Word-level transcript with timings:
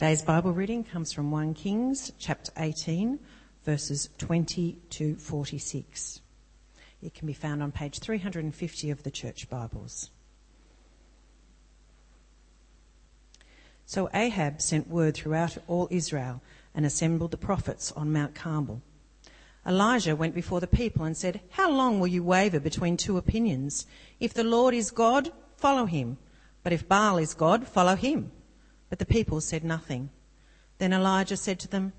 Today's 0.00 0.22
Bible 0.22 0.52
reading 0.54 0.82
comes 0.82 1.12
from 1.12 1.30
1 1.30 1.52
Kings 1.52 2.10
chapter 2.18 2.50
18, 2.56 3.18
verses 3.66 4.08
20 4.16 4.78
to 4.88 5.14
46. 5.16 6.22
It 7.02 7.12
can 7.12 7.26
be 7.26 7.34
found 7.34 7.62
on 7.62 7.70
page 7.70 7.98
350 7.98 8.90
of 8.90 9.02
the 9.02 9.10
Church 9.10 9.50
Bibles. 9.50 10.08
So 13.84 14.08
Ahab 14.14 14.62
sent 14.62 14.88
word 14.88 15.16
throughout 15.16 15.58
all 15.68 15.86
Israel 15.90 16.40
and 16.74 16.86
assembled 16.86 17.30
the 17.30 17.36
prophets 17.36 17.92
on 17.92 18.10
Mount 18.10 18.34
Carmel. 18.34 18.80
Elijah 19.66 20.16
went 20.16 20.34
before 20.34 20.60
the 20.60 20.66
people 20.66 21.04
and 21.04 21.14
said, 21.14 21.42
How 21.50 21.70
long 21.70 22.00
will 22.00 22.06
you 22.06 22.24
waver 22.24 22.58
between 22.58 22.96
two 22.96 23.18
opinions? 23.18 23.86
If 24.18 24.32
the 24.32 24.44
Lord 24.44 24.72
is 24.72 24.90
God, 24.90 25.30
follow 25.58 25.84
him. 25.84 26.16
But 26.62 26.72
if 26.72 26.88
Baal 26.88 27.18
is 27.18 27.34
God, 27.34 27.68
follow 27.68 27.96
him. 27.96 28.32
But 28.90 28.98
the 28.98 29.06
people 29.06 29.40
said 29.40 29.64
nothing. 29.64 30.10
Then 30.78 30.92
Elijah 30.92 31.36
said 31.36 31.58
to 31.60 31.68
them, 31.68 31.94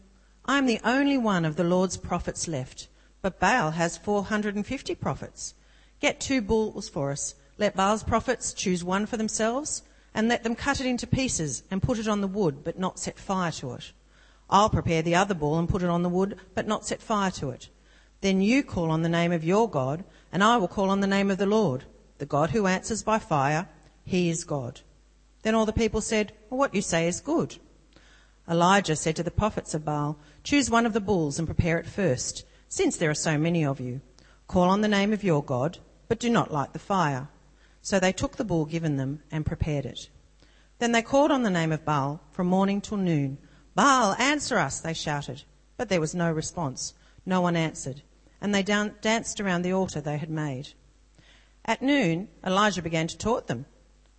I 0.46 0.58
am 0.58 0.66
the 0.66 0.82
only 0.84 1.18
one 1.18 1.46
of 1.46 1.56
the 1.56 1.64
Lord's 1.64 1.98
prophets 1.98 2.48
left, 2.48 2.88
but 3.22 3.40
Baal 3.40 3.72
has 3.72 3.98
450 3.98 4.96
prophets. 4.96 5.56
Get 6.00 6.20
two 6.20 6.42
bulls 6.42 6.90
for 6.90 7.12
us. 7.12 7.36
Let 7.58 7.76
Baal's 7.76 8.04
prophets 8.04 8.54
choose 8.54 8.84
one 8.84 9.06
for 9.06 9.18
themselves, 9.18 9.84
and 10.14 10.28
let 10.28 10.44
them 10.44 10.56
cut 10.56 10.82
it 10.82 10.86
into 10.86 11.08
pieces 11.08 11.64
and 11.72 11.82
put 11.82 12.00
it 12.00 12.08
on 12.08 12.22
the 12.22 12.28
wood, 12.28 12.64
but 12.64 12.78
not 12.78 13.00
set 13.00 13.18
fire 13.18 13.52
to 13.54 13.74
it. 13.74 13.94
I'll 14.50 14.70
prepare 14.70 15.02
the 15.02 15.16
other 15.16 15.34
bull 15.34 15.58
and 15.58 15.70
put 15.70 15.84
it 15.84 15.90
on 15.90 16.04
the 16.04 16.10
wood, 16.10 16.38
but 16.54 16.68
not 16.68 16.86
set 16.86 17.02
fire 17.02 17.32
to 17.32 17.52
it. 17.52 17.70
Then 18.20 18.42
you 18.42 18.64
call 18.64 18.92
on 18.92 19.02
the 19.02 19.10
name 19.10 19.32
of 19.32 19.44
your 19.44 19.70
God, 19.70 20.04
and 20.32 20.44
I 20.44 20.58
will 20.58 20.68
call 20.68 20.90
on 20.90 21.00
the 21.00 21.08
name 21.08 21.32
of 21.32 21.38
the 21.38 21.46
Lord, 21.46 21.86
the 22.18 22.26
God 22.26 22.50
who 22.50 22.68
answers 22.68 23.04
by 23.04 23.20
fire. 23.20 23.70
He 24.04 24.30
is 24.30 24.44
God. 24.44 24.82
Then 25.42 25.56
all 25.56 25.66
the 25.66 25.74
people 25.74 26.02
said, 26.02 26.34
well, 26.50 26.60
What 26.60 26.76
you 26.76 26.82
say 26.82 27.08
is 27.08 27.20
good. 27.20 27.58
Elijah 28.50 28.96
said 28.96 29.16
to 29.16 29.24
the 29.24 29.32
prophets 29.32 29.74
of 29.74 29.86
Baal, 29.86 30.18
Choose 30.44 30.70
one 30.70 30.86
of 30.86 30.94
the 30.94 31.00
bulls 31.00 31.40
and 31.40 31.48
prepare 31.48 31.78
it 31.78 31.86
first, 31.86 32.46
since 32.68 32.98
there 32.98 33.10
are 33.10 33.16
so 33.16 33.38
many 33.38 33.66
of 33.66 33.80
you. 33.80 34.02
Call 34.48 34.70
on 34.70 34.82
the 34.82 34.88
name 34.88 35.14
of 35.14 35.24
your 35.24 35.44
God, 35.44 35.78
but 36.08 36.20
do 36.20 36.30
not 36.30 36.52
light 36.52 36.74
the 36.74 36.80
fire. 36.80 37.30
So 37.82 38.00
they 38.00 38.12
took 38.12 38.36
the 38.36 38.44
bull 38.44 38.66
given 38.66 38.98
them 38.98 39.24
and 39.32 39.46
prepared 39.46 39.86
it. 39.86 40.10
Then 40.80 40.92
they 40.92 41.02
called 41.02 41.32
on 41.32 41.44
the 41.44 41.50
name 41.50 41.72
of 41.72 41.86
Baal 41.86 42.22
from 42.32 42.48
morning 42.48 42.82
till 42.82 42.98
noon. 42.98 43.38
Baal, 43.76 44.14
answer 44.16 44.58
us, 44.58 44.80
they 44.80 44.94
shouted. 44.94 45.44
But 45.78 45.90
there 45.90 46.02
was 46.02 46.14
no 46.14 46.32
response. 46.32 46.94
No 47.26 47.42
one 47.42 47.56
answered. 47.56 48.02
And 48.42 48.54
they 48.54 48.64
danced 48.64 49.40
around 49.40 49.62
the 49.62 49.74
altar 49.74 50.02
they 50.02 50.18
had 50.18 50.30
made. 50.30 50.74
At 51.64 51.82
noon, 51.82 52.30
Elijah 52.46 52.82
began 52.82 53.08
to 53.08 53.18
taunt 53.18 53.48
them. 53.48 53.66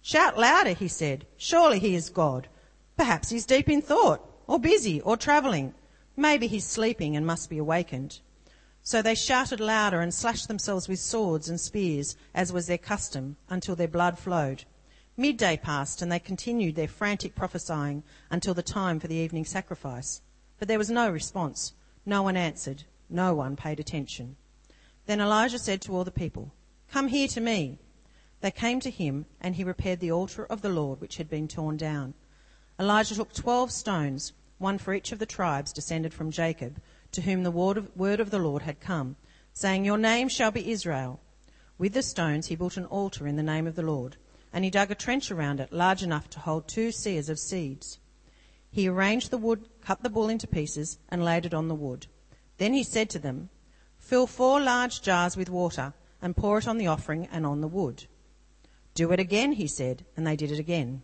Shout 0.03 0.36
louder, 0.36 0.72
he 0.72 0.89
said. 0.89 1.27
Surely 1.36 1.78
he 1.78 1.95
is 1.95 2.11
God. 2.11 2.48
Perhaps 2.97 3.31
he's 3.31 3.47
deep 3.47 3.69
in 3.69 3.81
thought, 3.81 4.28
or 4.48 4.58
busy, 4.58 5.00
or 5.00 5.17
travelling. 5.17 5.75
Maybe 6.17 6.48
he's 6.48 6.67
sleeping 6.67 7.17
and 7.17 7.25
must 7.25 7.48
be 7.48 7.58
awakened. 7.58 8.20
So 8.83 9.00
they 9.00 9.14
shouted 9.14 9.61
louder 9.61 10.00
and 10.00 10.12
slashed 10.12 10.48
themselves 10.48 10.89
with 10.89 10.98
swords 10.98 11.48
and 11.48 11.61
spears, 11.61 12.17
as 12.34 12.53
was 12.53 12.67
their 12.67 12.78
custom, 12.78 13.36
until 13.48 13.77
their 13.77 13.86
blood 13.86 14.19
flowed. 14.19 14.64
Midday 15.17 15.56
passed, 15.56 16.03
and 16.03 16.11
they 16.11 16.19
continued 16.19 16.75
their 16.75 16.89
frantic 16.89 17.36
prophesying 17.36 18.03
until 18.28 18.55
the 18.55 18.62
time 18.62 18.98
for 18.98 19.06
the 19.06 19.14
evening 19.14 19.45
sacrifice. 19.45 20.20
But 20.58 20.67
there 20.67 20.78
was 20.78 20.91
no 20.91 21.11
response. 21.11 21.75
No 22.05 22.23
one 22.23 22.36
answered. 22.36 22.84
No 23.08 23.34
one 23.34 23.55
paid 23.55 23.78
attention. 23.78 24.36
Then 25.06 25.20
Elijah 25.20 25.61
said 25.61 25.80
to 25.83 25.95
all 25.95 26.05
the 26.05 26.11
people, 26.11 26.53
Come 26.91 27.08
here 27.08 27.28
to 27.28 27.41
me. 27.41 27.78
They 28.43 28.51
came 28.51 28.81
to 28.81 28.91
him, 28.91 29.27
and 29.41 29.55
he 29.55 29.62
repaired 29.62 30.01
the 30.01 30.11
altar 30.11 30.45
of 30.45 30.62
the 30.62 30.69
Lord 30.69 31.01
which 31.01 31.19
had 31.19 31.31
been 31.31 31.47
torn 31.47 31.77
down. 31.77 32.14
Elijah 32.79 33.14
took 33.14 33.33
twelve 33.33 33.70
stones, 33.70 34.33
one 34.58 34.79
for 34.79 34.92
each 34.92 35.13
of 35.13 35.20
the 35.20 35.27
tribes 35.27 35.73
descended 35.73 36.13
from 36.13 36.33
Jacob, 36.33 36.83
to 37.13 37.23
whom 37.23 37.45
the 37.45 37.52
word 37.52 37.77
of, 37.77 37.97
word 37.97 38.19
of 38.19 38.31
the 38.31 38.41
Lord 38.41 38.63
had 38.63 38.81
come, 38.81 39.14
saying, 39.52 39.85
Your 39.85 39.97
name 39.97 40.29
shall 40.29 40.51
be 40.51 40.73
Israel. 40.73 41.20
With 41.79 41.92
the 41.92 42.02
stones 42.02 42.48
he 42.48 42.57
built 42.57 42.77
an 42.77 42.85
altar 42.86 43.29
in 43.29 43.36
the 43.36 43.45
name 43.45 43.69
of 43.69 43.77
the 43.77 43.83
Lord, 43.83 44.17
and 44.52 44.64
he 44.64 44.70
dug 44.70 44.91
a 44.91 44.97
trench 44.97 45.31
around 45.31 45.61
it 45.61 45.73
large 45.73 46.02
enough 46.02 46.29
to 46.31 46.41
hold 46.41 46.67
two 46.67 46.89
seahs 46.89 47.29
of 47.29 47.39
seeds. 47.39 48.01
He 48.73 48.89
arranged 48.89 49.31
the 49.31 49.39
wood, 49.39 49.69
cut 49.81 50.02
the 50.02 50.11
bull 50.11 50.29
into 50.29 50.48
pieces, 50.48 50.98
and 51.08 51.25
laid 51.25 51.47
it 51.47 51.55
on 51.55 51.69
the 51.69 51.77
wood. 51.77 52.08
Then 52.58 52.75
he 52.75 52.83
said 52.83 53.08
to 53.11 53.20
them, 53.20 53.51
Fill 53.98 54.27
four 54.27 54.61
large 54.61 55.01
jars 55.01 55.36
with 55.36 55.48
water, 55.48 55.95
and 56.20 56.36
pour 56.36 56.58
it 56.58 56.67
on 56.67 56.79
the 56.79 56.89
offering 56.89 57.29
and 57.31 57.47
on 57.47 57.61
the 57.61 57.69
wood. 57.69 58.07
Do 58.95 59.11
it 59.13 59.20
again, 59.20 59.53
he 59.53 59.67
said, 59.67 60.05
and 60.17 60.27
they 60.27 60.36
did 60.36 60.53
it 60.53 60.58
again. 60.58 61.03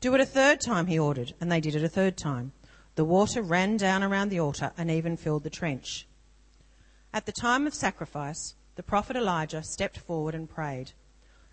Do 0.00 0.14
it 0.14 0.20
a 0.20 0.26
third 0.26 0.60
time, 0.60 0.86
he 0.86 0.98
ordered, 0.98 1.34
and 1.40 1.50
they 1.50 1.60
did 1.60 1.74
it 1.74 1.84
a 1.84 1.88
third 1.88 2.16
time. 2.16 2.52
The 2.96 3.04
water 3.04 3.42
ran 3.42 3.76
down 3.76 4.02
around 4.02 4.28
the 4.28 4.40
altar 4.40 4.72
and 4.76 4.90
even 4.90 5.16
filled 5.16 5.44
the 5.44 5.50
trench. 5.50 6.06
At 7.12 7.26
the 7.26 7.32
time 7.32 7.66
of 7.66 7.74
sacrifice, 7.74 8.54
the 8.76 8.82
prophet 8.82 9.16
Elijah 9.16 9.62
stepped 9.62 9.98
forward 9.98 10.34
and 10.34 10.48
prayed, 10.48 10.92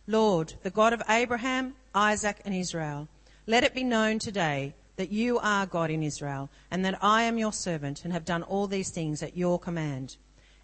Lord, 0.07 0.53
the 0.63 0.69
God 0.69 0.93
of 0.93 1.01
Abraham, 1.09 1.75
Isaac, 1.93 2.41
and 2.45 2.53
Israel, 2.53 3.07
let 3.45 3.63
it 3.63 3.73
be 3.73 3.83
known 3.83 4.19
today 4.19 4.73
that 4.97 5.11
you 5.11 5.39
are 5.39 5.65
God 5.65 5.89
in 5.89 6.03
Israel, 6.03 6.49
and 6.71 6.83
that 6.83 6.97
I 7.01 7.23
am 7.23 7.37
your 7.37 7.53
servant 7.53 8.03
and 8.03 8.13
have 8.13 8.25
done 8.25 8.43
all 8.43 8.67
these 8.67 8.89
things 8.89 9.21
at 9.21 9.37
your 9.37 9.59
command. 9.59 10.17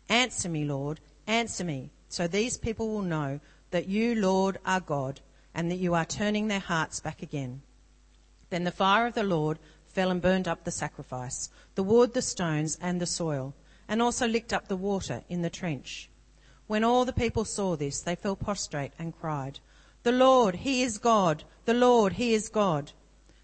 Answer 0.09 0.49
me, 0.49 0.65
Lord, 0.65 0.99
answer 1.27 1.63
me, 1.63 1.91
so 2.09 2.27
these 2.27 2.57
people 2.57 2.89
will 2.89 3.01
know 3.01 3.39
that 3.73 3.89
you, 3.89 4.13
Lord, 4.13 4.59
are 4.65 4.79
God, 4.79 5.19
and 5.53 5.69
that 5.69 5.79
you 5.79 5.95
are 5.95 6.05
turning 6.05 6.47
their 6.47 6.59
hearts 6.59 6.99
back 6.99 7.23
again. 7.23 7.63
Then 8.51 8.63
the 8.65 8.71
fire 8.71 9.07
of 9.07 9.15
the 9.15 9.23
Lord 9.23 9.57
fell 9.87 10.11
and 10.11 10.21
burned 10.21 10.47
up 10.47 10.63
the 10.63 10.71
sacrifice, 10.71 11.49
the 11.73 11.81
wood, 11.81 12.13
the 12.13 12.21
stones, 12.21 12.77
and 12.79 13.01
the 13.01 13.07
soil, 13.07 13.55
and 13.87 13.99
also 13.99 14.27
licked 14.27 14.53
up 14.53 14.67
the 14.67 14.75
water 14.75 15.23
in 15.27 15.41
the 15.41 15.49
trench. 15.49 16.07
When 16.67 16.83
all 16.83 17.03
the 17.03 17.13
people 17.13 17.45
saw 17.45 17.75
this, 17.75 17.99
they 18.01 18.15
fell 18.15 18.35
prostrate 18.35 18.93
and 18.99 19.19
cried, 19.19 19.59
The 20.03 20.11
Lord, 20.11 20.57
He 20.57 20.83
is 20.83 20.99
God! 20.99 21.43
The 21.65 21.73
Lord, 21.73 22.13
He 22.13 22.35
is 22.35 22.49
God! 22.49 22.91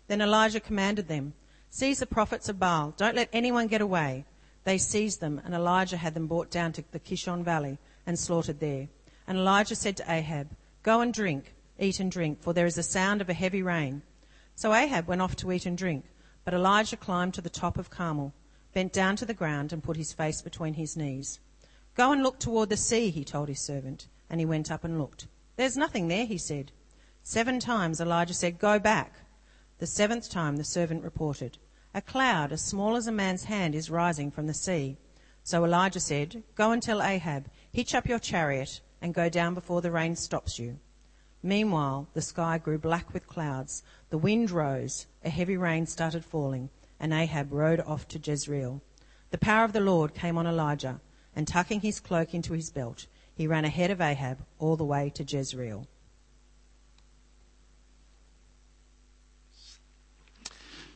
Then 0.07 0.21
Elijah 0.21 0.59
commanded 0.59 1.07
them, 1.07 1.33
Seize 1.71 1.99
the 1.99 2.05
prophets 2.05 2.49
of 2.49 2.59
Baal. 2.59 2.93
Don't 2.97 3.15
let 3.15 3.29
anyone 3.33 3.67
get 3.67 3.81
away. 3.81 4.25
They 4.63 4.77
seized 4.77 5.21
them, 5.21 5.41
and 5.43 5.55
Elijah 5.55 5.97
had 5.97 6.13
them 6.13 6.27
brought 6.27 6.51
down 6.51 6.71
to 6.73 6.83
the 6.91 6.99
Kishon 6.99 7.43
Valley 7.43 7.79
and 8.05 8.17
slaughtered 8.17 8.59
there. 8.59 8.89
And 9.29 9.37
Elijah 9.37 9.75
said 9.75 9.95
to 9.97 10.11
Ahab, 10.11 10.49
Go 10.81 11.01
and 11.01 11.13
drink, 11.13 11.53
eat 11.77 11.99
and 11.99 12.11
drink, 12.11 12.41
for 12.41 12.51
there 12.51 12.65
is 12.65 12.79
a 12.79 12.83
sound 12.83 13.21
of 13.21 13.29
a 13.29 13.35
heavy 13.35 13.61
rain. 13.61 14.01
So 14.55 14.73
Ahab 14.73 15.05
went 15.05 15.21
off 15.21 15.35
to 15.35 15.51
eat 15.51 15.67
and 15.67 15.77
drink, 15.77 16.05
but 16.43 16.55
Elijah 16.55 16.97
climbed 16.97 17.35
to 17.35 17.41
the 17.41 17.47
top 17.47 17.77
of 17.77 17.91
Carmel, 17.91 18.33
bent 18.73 18.91
down 18.91 19.15
to 19.17 19.27
the 19.27 19.35
ground, 19.35 19.71
and 19.71 19.83
put 19.83 19.97
his 19.97 20.13
face 20.13 20.41
between 20.41 20.73
his 20.73 20.97
knees. 20.97 21.39
Go 21.93 22.11
and 22.11 22.23
look 22.23 22.39
toward 22.39 22.69
the 22.69 22.75
sea, 22.75 23.11
he 23.11 23.23
told 23.23 23.49
his 23.49 23.63
servant, 23.63 24.07
and 24.31 24.39
he 24.39 24.47
went 24.47 24.71
up 24.71 24.83
and 24.83 24.97
looked. 24.97 25.27
There's 25.57 25.77
nothing 25.77 26.07
there, 26.07 26.25
he 26.25 26.39
said. 26.39 26.71
Seven 27.21 27.59
times 27.59 28.01
Elijah 28.01 28.33
said, 28.33 28.57
Go 28.57 28.79
back. 28.79 29.13
The 29.77 29.85
seventh 29.85 30.31
time 30.31 30.55
the 30.55 30.63
servant 30.63 31.03
reported, 31.03 31.59
A 31.93 32.01
cloud 32.01 32.51
as 32.51 32.63
small 32.63 32.95
as 32.95 33.05
a 33.05 33.11
man's 33.11 33.43
hand 33.43 33.75
is 33.75 33.91
rising 33.91 34.31
from 34.31 34.47
the 34.47 34.55
sea. 34.55 34.97
So 35.43 35.63
Elijah 35.63 35.99
said, 35.99 36.41
Go 36.55 36.71
and 36.71 36.81
tell 36.81 37.03
Ahab, 37.03 37.45
hitch 37.71 37.93
up 37.93 38.07
your 38.07 38.17
chariot 38.17 38.81
and 39.01 39.13
go 39.13 39.29
down 39.29 39.53
before 39.53 39.81
the 39.81 39.91
rain 39.91 40.15
stops 40.15 40.59
you. 40.59 40.79
Meanwhile, 41.41 42.07
the 42.13 42.21
sky 42.21 42.57
grew 42.57 42.77
black 42.77 43.13
with 43.13 43.27
clouds. 43.27 43.83
The 44.09 44.17
wind 44.17 44.51
rose. 44.51 45.07
A 45.23 45.29
heavy 45.29 45.55
rain 45.57 45.85
started 45.85 46.25
falling, 46.25 46.69
and 46.99 47.13
Ahab 47.13 47.51
rode 47.51 47.79
off 47.81 48.07
to 48.09 48.19
Jezreel. 48.19 48.81
The 49.31 49.37
power 49.37 49.63
of 49.63 49.73
the 49.73 49.79
Lord 49.79 50.13
came 50.13 50.37
on 50.37 50.47
Elijah, 50.47 50.99
and 51.35 51.47
tucking 51.47 51.81
his 51.81 51.99
cloak 51.99 52.33
into 52.33 52.53
his 52.53 52.69
belt, 52.69 53.07
he 53.35 53.47
ran 53.47 53.63
ahead 53.63 53.91
of 53.91 54.01
Ahab 54.01 54.39
all 54.57 54.75
the 54.75 54.83
way 54.83 55.09
to 55.15 55.23
Jezreel. 55.23 55.87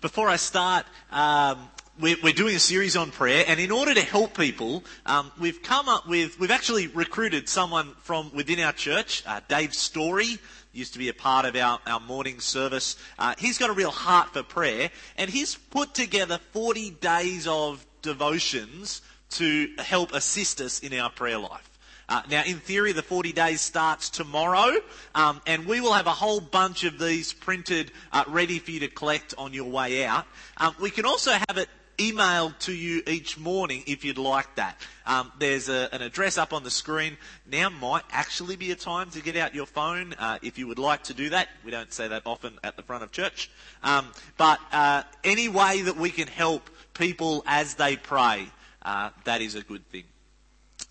Before 0.01 0.27
I 0.27 0.35
start, 0.35 0.85
um, 1.11 1.69
we're, 1.99 2.33
doing 2.33 2.55
a 2.55 2.59
series 2.59 2.95
on 2.95 3.11
prayer, 3.11 3.45
and 3.47 3.59
in 3.59 3.71
order 3.71 3.93
to 3.93 4.01
help 4.01 4.35
people, 4.35 4.83
um, 5.05 5.31
we've 5.39 5.61
come 5.61 5.87
up 5.87 6.07
with, 6.07 6.39
we've 6.39 6.51
actually 6.51 6.87
recruited 6.87 7.47
someone 7.47 7.93
from 8.01 8.31
within 8.33 8.59
our 8.59 8.73
church, 8.73 9.23
uh, 9.27 9.41
Dave 9.47 9.75
Story, 9.75 10.39
used 10.71 10.93
to 10.93 10.99
be 10.99 11.09
a 11.09 11.13
part 11.13 11.45
of 11.45 11.55
our, 11.55 11.79
our 11.85 11.99
morning 11.99 12.39
service. 12.39 12.95
Uh, 13.19 13.35
he's 13.37 13.59
got 13.59 13.69
a 13.69 13.73
real 13.73 13.91
heart 13.91 14.33
for 14.33 14.41
prayer, 14.41 14.89
and 15.17 15.29
he's 15.29 15.53
put 15.55 15.93
together 15.93 16.39
40 16.51 16.91
days 16.91 17.45
of 17.47 17.85
devotions 18.01 19.01
to 19.31 19.69
help 19.77 20.13
assist 20.13 20.61
us 20.61 20.79
in 20.79 20.97
our 20.99 21.11
prayer 21.11 21.37
life. 21.37 21.69
Uh, 22.09 22.21
now, 22.29 22.43
in 22.43 22.57
theory, 22.57 22.91
the 22.91 23.03
40 23.03 23.31
days 23.33 23.61
starts 23.61 24.09
tomorrow, 24.09 24.75
um, 25.13 25.41
and 25.45 25.65
we 25.67 25.79
will 25.79 25.93
have 25.93 26.07
a 26.07 26.11
whole 26.11 26.41
bunch 26.41 26.83
of 26.83 26.97
these 26.99 27.33
printed, 27.33 27.91
uh, 28.11 28.23
ready 28.27 28.57
for 28.57 28.71
you 28.71 28.79
to 28.81 28.87
collect 28.87 29.35
on 29.37 29.53
your 29.53 29.69
way 29.69 30.05
out. 30.05 30.25
Um, 30.57 30.75
we 30.81 30.89
can 30.89 31.05
also 31.05 31.31
have 31.31 31.57
it 31.57 31.69
emailed 31.97 32.57
to 32.59 32.73
you 32.73 33.01
each 33.07 33.37
morning 33.37 33.83
if 33.87 34.03
you'd 34.03 34.17
like 34.17 34.55
that. 34.55 34.79
Um, 35.05 35.31
there's 35.39 35.69
a, 35.69 35.89
an 35.91 36.01
address 36.01 36.37
up 36.37 36.53
on 36.53 36.63
the 36.63 36.71
screen. 36.71 37.17
Now 37.49 37.69
might 37.69 38.03
actually 38.11 38.55
be 38.55 38.71
a 38.71 38.75
time 38.75 39.09
to 39.11 39.21
get 39.21 39.35
out 39.35 39.53
your 39.55 39.65
phone 39.65 40.13
uh, 40.17 40.39
if 40.41 40.57
you 40.57 40.67
would 40.67 40.79
like 40.79 41.03
to 41.03 41.13
do 41.13 41.29
that. 41.29 41.49
We 41.63 41.71
don't 41.71 41.91
say 41.93 42.07
that 42.07 42.23
often 42.25 42.59
at 42.63 42.75
the 42.75 42.83
front 42.83 43.03
of 43.03 43.11
church. 43.11 43.49
Um, 43.83 44.07
but 44.37 44.59
uh, 44.71 45.03
any 45.23 45.49
way 45.49 45.81
that 45.83 45.97
we 45.97 46.09
can 46.09 46.27
help 46.27 46.69
people 46.93 47.43
as 47.45 47.75
they 47.75 47.97
pray, 47.97 48.47
uh, 48.81 49.09
that 49.25 49.41
is 49.41 49.55
a 49.55 49.61
good 49.61 49.87
thing. 49.89 50.03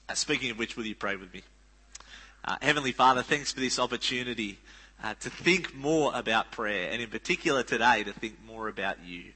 Uh, 0.09 0.15
speaking 0.15 0.51
of 0.51 0.59
which, 0.59 0.77
will 0.77 0.87
you 0.87 0.95
pray 0.95 1.17
with 1.17 1.33
me? 1.33 1.43
Uh, 2.45 2.57
Heavenly 2.61 2.93
Father, 2.93 3.23
thanks 3.23 3.53
for 3.53 3.61
this 3.61 3.79
opportunity 3.79 4.59
uh, 5.03 5.15
to 5.21 5.31
think 5.31 5.75
more 5.75 6.13
about 6.15 6.51
prayer, 6.51 6.91
and 6.91 7.01
in 7.01 7.09
particular 7.09 7.63
today, 7.63 8.03
to 8.05 8.13
think 8.13 8.37
more 8.47 8.69
about 8.69 8.97
you. 9.05 9.33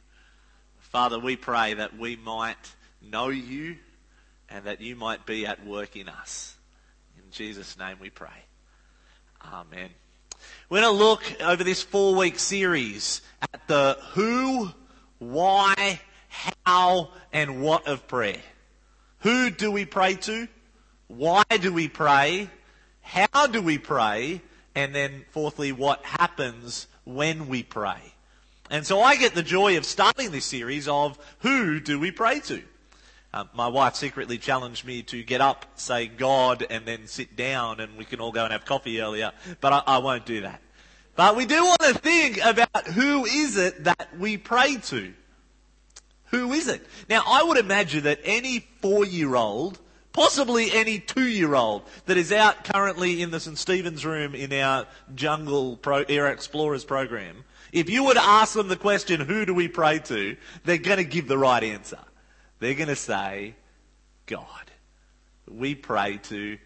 Father, 0.91 1.19
we 1.19 1.37
pray 1.37 1.75
that 1.75 1.99
we 1.99 2.17
might 2.17 2.75
know 3.03 3.29
you 3.29 3.77
and 4.49 4.65
that 4.65 4.81
you 4.81 4.95
might 4.95 5.27
be 5.27 5.45
at 5.45 5.67
work 5.67 5.97
in 5.97 6.09
us. 6.09 6.57
In 7.19 7.31
Jesus' 7.33 7.77
name 7.77 7.97
we 8.01 8.09
pray. 8.09 8.45
Amen. 9.45 9.91
We're 10.71 10.83
going 10.83 10.97
to 10.97 11.05
look 11.05 11.23
over 11.43 11.65
this 11.65 11.83
four 11.83 12.15
week 12.15 12.39
series 12.39 13.21
at 13.43 13.67
the 13.67 13.99
who, 14.13 14.71
why, 15.19 16.01
how, 16.65 17.11
and 17.33 17.61
what 17.61 17.89
of 17.89 18.07
prayer. 18.07 18.41
Who 19.21 19.51
do 19.51 19.73
we 19.73 19.85
pray 19.85 20.15
to? 20.15 20.47
Why 21.09 21.43
do 21.61 21.73
we 21.73 21.89
pray? 21.89 22.49
How 23.01 23.49
do 23.49 23.61
we 23.61 23.79
pray? 23.79 24.41
And 24.75 24.95
then 24.95 25.25
fourthly, 25.31 25.73
what 25.73 26.05
happens 26.05 26.87
when 27.05 27.49
we 27.49 27.65
pray? 27.65 28.15
And 28.71 28.87
so 28.87 29.01
I 29.01 29.17
get 29.17 29.35
the 29.35 29.43
joy 29.43 29.77
of 29.77 29.85
starting 29.85 30.31
this 30.31 30.45
series 30.45 30.89
of 30.89 31.19
who 31.41 31.81
do 31.81 31.99
we 32.01 32.11
pray 32.11 32.41
to? 32.41 32.63
Um, 33.33 33.51
my 33.55 33.69
wife 33.69 33.97
secretly 33.97 34.39
challenged 34.39 34.85
me 34.87 35.03
to 35.05 35.23
get 35.23 35.41
up, 35.41 35.67
say 35.75 36.07
God, 36.07 36.67
and 36.69 36.87
then 36.87 37.07
sit 37.07 37.37
down 37.37 37.81
and 37.81 37.97
we 37.97 38.05
can 38.05 38.21
all 38.21 38.33
go 38.33 38.45
and 38.45 38.53
have 38.53 38.65
coffee 38.65 39.01
earlier, 39.01 39.33
but 39.61 39.73
I, 39.73 39.83
I 39.87 39.99
won't 39.99 40.25
do 40.25 40.41
that. 40.41 40.63
But 41.17 41.37
we 41.37 41.45
do 41.45 41.65
want 41.65 41.81
to 41.81 41.95
think 41.95 42.39
about 42.45 42.87
who 42.89 43.25
is 43.25 43.57
it 43.57 43.85
that 43.85 44.09
we 44.19 44.37
pray 44.37 44.77
to? 44.77 45.13
Who 46.31 46.53
is 46.53 46.69
it? 46.69 46.87
Now 47.09 47.23
I 47.27 47.43
would 47.43 47.59
imagine 47.59 48.05
that 48.05 48.21
any 48.25 48.67
four-year-old 48.81 49.79
possibly 50.17 50.73
any 50.73 50.99
two-year-old 50.99 51.83
that 52.07 52.17
is 52.17 52.33
out 52.33 52.65
currently 52.65 53.21
in 53.21 53.31
the 53.31 53.39
St. 53.39 53.59
Stephen's 53.59 54.05
room 54.07 54.35
in 54.35 54.51
our 54.51 54.87
Jungle 55.15 55.77
Pro, 55.77 56.05
Air 56.09 56.29
Explorers 56.29 56.87
program, 56.87 57.45
if 57.77 57.91
you 57.91 58.05
were 58.05 58.15
to 58.15 58.25
ask 58.25 58.55
them 58.55 58.69
the 58.69 58.77
question, 58.77 59.21
who 59.21 59.45
do 59.45 59.53
we 59.53 59.69
pray 59.69 59.99
to, 59.99 60.39
they're 60.65 60.79
going 60.79 60.97
to 60.97 61.05
give 61.05 61.29
the 61.29 61.37
right 61.37 61.63
answer. 61.63 61.99
They're 62.59 62.75
going 62.75 62.89
to 62.89 62.97
say, 62.97 63.55
God. 64.25 64.49
We 65.47 65.75
pray 65.75 66.17
to 66.25 66.57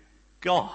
God. 0.40 0.70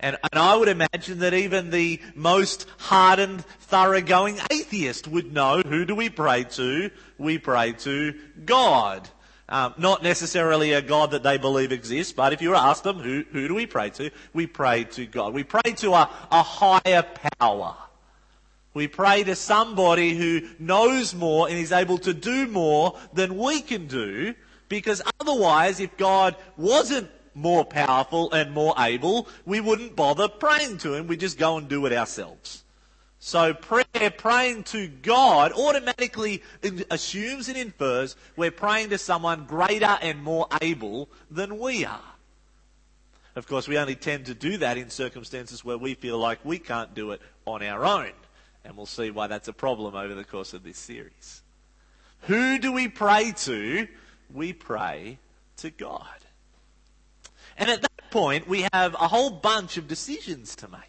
And, 0.00 0.16
and 0.20 0.40
I 0.40 0.56
would 0.56 0.66
imagine 0.66 1.20
that 1.20 1.32
even 1.32 1.70
the 1.70 2.00
most 2.16 2.66
hardened, 2.76 3.44
thoroughgoing 3.60 4.40
atheist 4.50 5.06
would 5.06 5.32
know 5.32 5.62
who 5.64 5.84
do 5.84 5.94
we 5.94 6.10
pray 6.10 6.42
to? 6.42 6.90
We 7.16 7.38
pray 7.38 7.72
to 7.72 8.14
God. 8.44 9.08
Um, 9.48 9.74
not 9.78 10.02
necessarily 10.02 10.72
a 10.72 10.82
God 10.82 11.12
that 11.12 11.22
they 11.22 11.38
believe 11.38 11.70
exists, 11.70 12.12
but 12.12 12.32
if 12.32 12.42
you 12.42 12.56
ask 12.56 12.82
them, 12.82 12.98
who, 12.98 13.24
who 13.30 13.46
do 13.46 13.54
we 13.54 13.66
pray 13.66 13.90
to? 13.90 14.10
We 14.32 14.48
pray 14.48 14.84
to 14.84 15.06
God. 15.06 15.32
We 15.34 15.44
pray 15.44 15.72
to 15.76 15.92
a, 15.92 16.10
a 16.32 16.42
higher 16.42 17.04
power. 17.38 17.76
We 18.76 18.88
pray 18.88 19.24
to 19.24 19.34
somebody 19.34 20.14
who 20.14 20.42
knows 20.58 21.14
more 21.14 21.48
and 21.48 21.56
is 21.56 21.72
able 21.72 21.96
to 21.96 22.12
do 22.12 22.46
more 22.46 22.94
than 23.14 23.38
we 23.38 23.62
can 23.62 23.86
do, 23.86 24.34
because 24.68 25.00
otherwise, 25.18 25.80
if 25.80 25.96
God 25.96 26.36
wasn't 26.58 27.08
more 27.32 27.64
powerful 27.64 28.30
and 28.32 28.52
more 28.52 28.74
able, 28.76 29.28
we 29.46 29.60
wouldn't 29.60 29.96
bother 29.96 30.28
praying 30.28 30.76
to 30.80 30.92
Him. 30.92 31.06
We 31.06 31.16
just 31.16 31.38
go 31.38 31.56
and 31.56 31.70
do 31.70 31.86
it 31.86 31.94
ourselves. 31.94 32.64
So 33.18 33.54
prayer, 33.54 34.10
praying 34.10 34.64
to 34.64 34.88
God, 34.88 35.52
automatically 35.52 36.42
assumes 36.90 37.48
and 37.48 37.56
infers 37.56 38.14
we're 38.36 38.50
praying 38.50 38.90
to 38.90 38.98
someone 38.98 39.46
greater 39.46 39.96
and 40.02 40.22
more 40.22 40.48
able 40.60 41.08
than 41.30 41.58
we 41.58 41.86
are. 41.86 42.12
Of 43.36 43.46
course, 43.46 43.68
we 43.68 43.78
only 43.78 43.94
tend 43.94 44.26
to 44.26 44.34
do 44.34 44.58
that 44.58 44.76
in 44.76 44.90
circumstances 44.90 45.64
where 45.64 45.78
we 45.78 45.94
feel 45.94 46.18
like 46.18 46.44
we 46.44 46.58
can't 46.58 46.92
do 46.92 47.12
it 47.12 47.22
on 47.46 47.62
our 47.62 47.82
own. 47.82 48.12
And 48.66 48.76
we'll 48.76 48.86
see 48.86 49.10
why 49.10 49.28
that's 49.28 49.46
a 49.46 49.52
problem 49.52 49.94
over 49.94 50.14
the 50.14 50.24
course 50.24 50.52
of 50.52 50.64
this 50.64 50.76
series. 50.76 51.42
Who 52.22 52.58
do 52.58 52.72
we 52.72 52.88
pray 52.88 53.32
to? 53.44 53.86
We 54.34 54.52
pray 54.52 55.18
to 55.58 55.70
God. 55.70 56.06
And 57.56 57.70
at 57.70 57.82
that 57.82 58.10
point, 58.10 58.48
we 58.48 58.66
have 58.72 58.94
a 58.94 59.08
whole 59.08 59.30
bunch 59.30 59.76
of 59.76 59.86
decisions 59.86 60.56
to 60.56 60.68
make. 60.68 60.80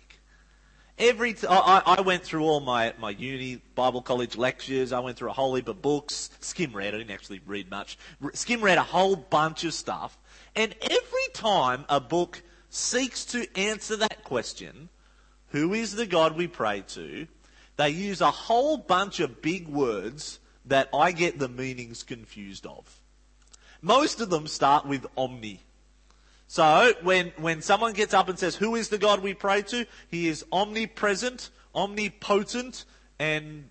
Every 0.97 1.33
t- 1.33 1.45
I, 1.47 1.83
I 1.85 2.01
went 2.01 2.23
through 2.23 2.43
all 2.43 2.59
my, 2.59 2.95
my 2.99 3.11
uni 3.11 3.61
Bible 3.75 4.01
college 4.01 4.35
lectures. 4.35 4.91
I 4.91 4.99
went 4.99 5.15
through 5.15 5.29
a 5.29 5.33
whole 5.33 5.53
heap 5.53 5.67
of 5.67 5.79
books. 5.79 6.31
Skim 6.39 6.73
read. 6.73 6.95
I 6.95 6.97
didn't 6.97 7.11
actually 7.11 7.41
read 7.45 7.69
much. 7.69 7.99
Skim 8.33 8.61
read 8.61 8.79
a 8.79 8.83
whole 8.83 9.15
bunch 9.15 9.63
of 9.63 9.75
stuff. 9.75 10.17
And 10.55 10.73
every 10.81 11.27
time 11.33 11.85
a 11.87 11.99
book 11.99 12.41
seeks 12.71 13.23
to 13.25 13.45
answer 13.55 13.95
that 13.97 14.23
question, 14.23 14.89
who 15.49 15.73
is 15.75 15.95
the 15.95 16.07
God 16.07 16.35
we 16.35 16.47
pray 16.47 16.83
to? 16.89 17.27
They 17.77 17.89
use 17.91 18.21
a 18.21 18.31
whole 18.31 18.77
bunch 18.77 19.19
of 19.19 19.41
big 19.41 19.67
words 19.67 20.39
that 20.65 20.89
I 20.93 21.11
get 21.11 21.39
the 21.39 21.47
meanings 21.47 22.03
confused 22.03 22.65
of. 22.65 23.01
Most 23.81 24.19
of 24.19 24.29
them 24.29 24.47
start 24.47 24.85
with 24.85 25.05
omni. 25.15 25.61
So 26.47 26.93
when, 27.03 27.33
when 27.37 27.61
someone 27.61 27.93
gets 27.93 28.13
up 28.13 28.29
and 28.29 28.39
says, 28.39 28.55
who 28.55 28.75
is 28.75 28.89
the 28.89 28.97
God 28.97 29.21
we 29.21 29.33
pray 29.33 29.61
to? 29.63 29.85
He 30.09 30.27
is 30.27 30.45
omnipresent, 30.51 31.49
omnipotent, 31.75 32.85
and 33.19 33.69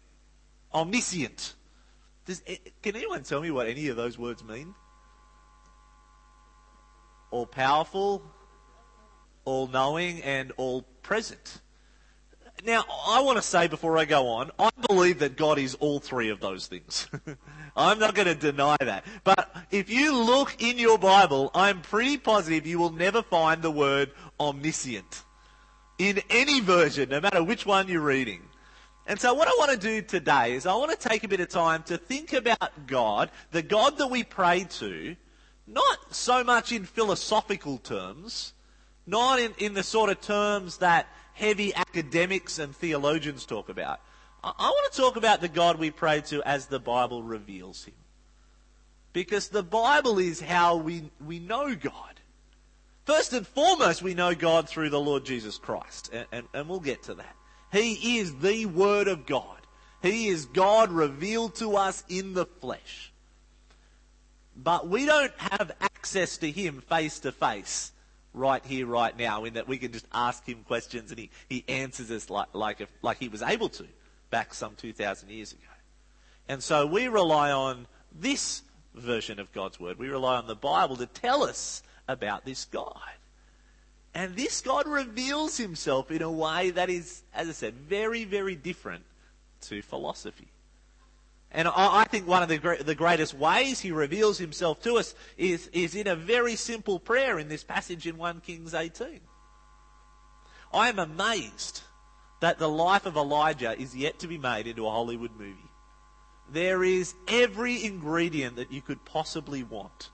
omniscient. 0.73 1.55
Does, 2.27 2.43
eh, 2.47 2.57
can 2.83 2.97
anyone 2.97 3.23
tell 3.23 3.41
me 3.41 3.51
what 3.51 3.67
any 3.67 3.89
of 3.89 3.97
those 3.97 4.19
words 4.19 4.45
mean? 4.45 4.75
All 7.31 7.47
powerful, 7.47 8.23
all 9.45 9.67
knowing, 9.69 10.23
and 10.23 10.53
all 10.57 10.83
present. 11.03 11.61
Now, 12.65 12.85
I 13.07 13.21
want 13.21 13.37
to 13.37 13.43
say 13.43 13.69
before 13.69 13.99
I 13.99 14.05
go 14.07 14.29
on, 14.29 14.51
I 14.59 14.71
believe 14.89 15.19
that 15.21 15.37
God 15.37 15.59
is 15.59 15.75
all 15.77 16.01
three 16.01 16.31
of 16.31 16.41
those 16.41 16.67
things. 16.67 17.07
I'm 17.77 17.99
not 17.99 18.15
going 18.15 18.27
to 18.27 18.35
deny 18.35 18.77
that. 18.81 19.05
But 19.25 19.55
if 19.71 19.91
you 19.91 20.17
look 20.17 20.61
in 20.61 20.79
your 20.79 20.99
Bible, 20.99 21.51
I'm 21.55 21.83
pretty 21.83 22.17
positive 22.17 22.67
you 22.67 22.79
will 22.79 22.93
never 22.93 23.23
find 23.23 23.63
the 23.63 23.71
word 23.71 24.11
omniscient 24.41 25.23
in 25.99 26.21
any 26.31 26.61
version, 26.61 27.11
no 27.11 27.21
matter 27.21 27.43
which 27.43 27.67
one 27.67 27.89
you're 27.89 28.01
reading. 28.01 28.43
And 29.07 29.21
so 29.21 29.35
what 29.35 29.49
I 29.49 29.53
want 29.59 29.71
to 29.71 29.77
do 29.77 30.03
today 30.03 30.55
is 30.55 30.67
I 30.67 30.75
want 30.75 30.99
to 30.99 31.09
take 31.09 31.23
a 31.23 31.29
bit 31.29 31.41
of 31.41 31.49
time 31.49 31.83
to 31.85 31.97
think 31.97 32.33
about 32.33 32.87
God, 32.87 33.31
the 33.53 33.63
God 33.63 33.99
that 33.99 34.09
we 34.09 34.25
pray 34.25 34.65
to, 34.65 35.15
not 35.67 36.15
so 36.15 36.43
much 36.43 36.73
in 36.73 36.85
philosophical 36.85 37.79
terms, 37.79 38.53
not 39.07 39.39
in, 39.39 39.55
in 39.59 39.75
the 39.75 39.83
sort 39.85 40.11
of 40.11 40.21
terms 40.21 40.79
that 40.79 41.07
heavy 41.37 41.75
academics 41.75 42.59
and 42.59 42.75
theologians 42.75 43.45
talk 43.45 43.69
about. 43.69 44.01
I, 44.43 44.53
want 44.59 44.93
to 44.93 45.01
talk 45.01 45.17
about 45.17 45.41
the 45.41 45.49
God 45.49 45.79
we 45.79 45.91
pray 45.91 46.23
to 46.23 46.43
as 46.43 46.67
the 46.67 46.81
Bible 46.81 47.23
reveals 47.23 47.85
him. 47.85 47.95
Because 49.13 49.49
the 49.49 49.63
Bible 49.63 50.19
is 50.19 50.41
how 50.41 50.77
we, 50.77 51.11
we 51.25 51.39
know 51.39 51.75
God. 51.75 52.21
First 53.05 53.33
and 53.35 53.47
foremost, 53.47 54.03
we 54.03 54.15
know 54.15 54.35
God 54.35 54.69
through 54.69 54.91
the 54.91 55.01
Lord 55.01 55.25
Jesus 55.25 55.59
Christ. 55.59 56.11
And, 56.13 56.27
and, 56.33 56.49
and 56.55 56.69
we'll 56.69 56.81
get 56.81 57.03
to 57.05 57.15
that. 57.15 57.37
He 57.71 58.19
is 58.19 58.35
the 58.37 58.67
Word 58.67 59.09
of 59.09 59.27
God. 59.27 59.59
He 60.03 60.29
is 60.29 60.47
God 60.47 60.91
revealed 60.91 61.55
to 61.57 61.77
us 61.77 62.03
in 62.09 62.33
the 62.33 62.47
flesh. 62.47 63.13
But 64.57 64.89
we 64.89 65.05
don't 65.05 65.37
have 65.37 65.73
access 65.81 66.39
to 66.39 66.51
Him 66.51 66.83
face 66.89 67.19
to 67.21 67.33
face 67.33 67.93
right 68.37 68.65
here, 68.65 68.87
right 68.87 69.17
now, 69.19 69.45
in 69.45 69.55
that 69.55 69.67
we 69.67 69.79
can 69.79 69.91
just 69.91 70.07
ask 70.13 70.47
him 70.47 70.63
questions 70.69 71.11
and 71.11 71.19
he, 71.19 71.31
he 71.49 71.65
answers 71.67 72.11
us 72.11 72.31
like, 72.31 72.49
like, 72.53 72.81
if, 72.81 72.89
like 73.03 73.19
he 73.19 73.29
was 73.29 73.43
able 73.43 73.71
to 73.71 73.87
back 74.31 74.55
some 74.55 74.75
2,000 74.77 75.31
years 75.31 75.53
ago. 75.53 75.63
And 76.49 76.63
so 76.63 76.87
we 76.87 77.09
rely 77.09 77.51
on 77.51 77.87
this 78.15 78.63
version 78.95 79.41
of 79.41 79.53
God's 79.53 79.81
Word. 79.81 79.99
We 79.99 80.09
rely 80.09 80.37
on 80.37 80.47
the 80.47 80.55
Bible 80.55 80.97
to 80.97 81.07
tell 81.07 81.43
us 81.43 81.83
about 82.07 82.45
this 82.45 82.67
God. 82.67 83.01
And 84.15 84.37
this 84.37 84.61
God 84.61 84.87
reveals 84.87 85.57
himself 85.57 86.11
in 86.11 86.23
a 86.23 86.31
way 86.31 86.71
that 86.71 86.89
is, 86.89 87.23
as 87.35 87.49
I 87.49 87.53
said, 87.53 87.75
very, 87.75 88.25
very 88.25 88.55
different 88.55 89.05
to 89.63 89.83
philosophy. 89.83 90.49
And 91.57 91.69
I, 91.69 92.05
think 92.05 92.29
one 92.29 92.43
of 92.43 92.51
the, 92.51 92.83
the 92.85 92.95
greatest 92.95 93.33
ways 93.33 93.81
he 93.81 93.91
reveals 93.91 94.37
himself 94.37 94.83
to 94.83 94.99
us 94.99 95.15
is, 95.39 95.69
is 95.69 95.95
in 95.95 96.07
a 96.07 96.15
very 96.15 96.55
simple 96.55 97.01
prayer 97.01 97.39
in 97.39 97.49
this 97.49 97.65
passage 97.65 98.07
in 98.07 98.19
1 98.19 98.43
Kings 98.43 98.75
18. 98.75 99.21
I 100.75 100.91
am 100.91 100.99
amazed 100.99 101.81
that 102.43 102.59
the 102.59 102.69
life 102.69 103.07
of 103.07 103.17
Elijah 103.17 103.75
is 103.81 103.97
yet 103.97 104.19
to 104.19 104.29
be 104.29 104.37
made 104.37 104.67
into 104.67 104.87
a 104.87 104.91
Hollywood 104.91 105.31
movie. 105.39 105.57
there 106.53 106.85
is 106.85 107.15
every 107.27 107.83
ingredient 107.83 108.57
that 108.57 108.71
you 108.71 108.83
could 108.83 109.03
possibly 109.07 109.63
want. 109.63 110.11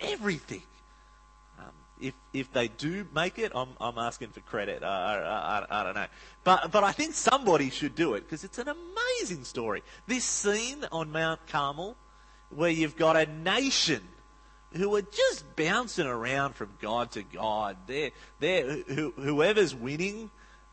Everything. 0.00 0.62
If, 2.00 2.14
if 2.32 2.52
they 2.52 2.68
do 2.68 3.06
make 3.14 3.38
it, 3.38 3.52
I'm, 3.54 3.68
I'm 3.80 3.98
asking 3.98 4.28
for 4.28 4.40
credit. 4.40 4.82
I, 4.82 4.86
I, 4.86 5.58
I, 5.58 5.80
I 5.80 5.84
don't 5.84 5.94
know. 5.94 6.06
But, 6.44 6.72
but 6.72 6.84
I 6.84 6.92
think 6.92 7.14
somebody 7.14 7.70
should 7.70 7.94
do 7.94 8.14
it 8.14 8.20
because 8.20 8.44
it's 8.44 8.58
an 8.58 8.68
amazing 8.68 9.44
story. 9.44 9.82
This 10.06 10.24
scene 10.24 10.84
on 10.90 11.12
Mount 11.12 11.46
Carmel 11.46 11.96
where 12.50 12.70
you've 12.70 12.96
got 12.96 13.16
a 13.16 13.26
nation 13.26 14.02
who 14.72 14.94
are 14.96 15.02
just 15.02 15.44
bouncing 15.56 16.06
around 16.06 16.54
from 16.54 16.70
God 16.80 17.10
to 17.12 17.22
God. 17.22 17.76
They're, 17.86 18.10
they're, 18.38 18.76
whoever's 18.86 19.74
winning, 19.74 20.30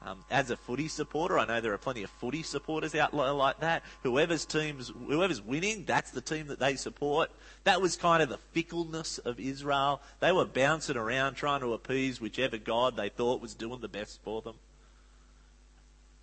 um, 0.07 0.23
as 0.29 0.49
a 0.51 0.55
footy 0.55 0.87
supporter, 0.87 1.37
I 1.37 1.45
know 1.45 1.59
there 1.59 1.73
are 1.73 1.77
plenty 1.77 2.03
of 2.03 2.09
footy 2.09 2.41
supporters 2.41 2.95
out 2.95 3.13
like 3.13 3.59
that. 3.59 3.83
Whoever's 4.03 4.45
teams, 4.45 4.91
whoever's 5.07 5.41
winning, 5.41 5.83
that's 5.85 6.11
the 6.11 6.21
team 6.21 6.47
that 6.47 6.59
they 6.59 6.75
support. 6.75 7.29
That 7.65 7.81
was 7.81 7.97
kind 7.97 8.23
of 8.23 8.29
the 8.29 8.37
fickleness 8.37 9.17
of 9.17 9.39
Israel. 9.39 10.01
They 10.21 10.31
were 10.31 10.45
bouncing 10.45 10.95
around 10.95 11.35
trying 11.35 11.59
to 11.61 11.73
appease 11.73 12.21
whichever 12.21 12.57
God 12.57 12.95
they 12.95 13.09
thought 13.09 13.41
was 13.41 13.53
doing 13.53 13.81
the 13.81 13.89
best 13.89 14.21
for 14.23 14.41
them. 14.41 14.55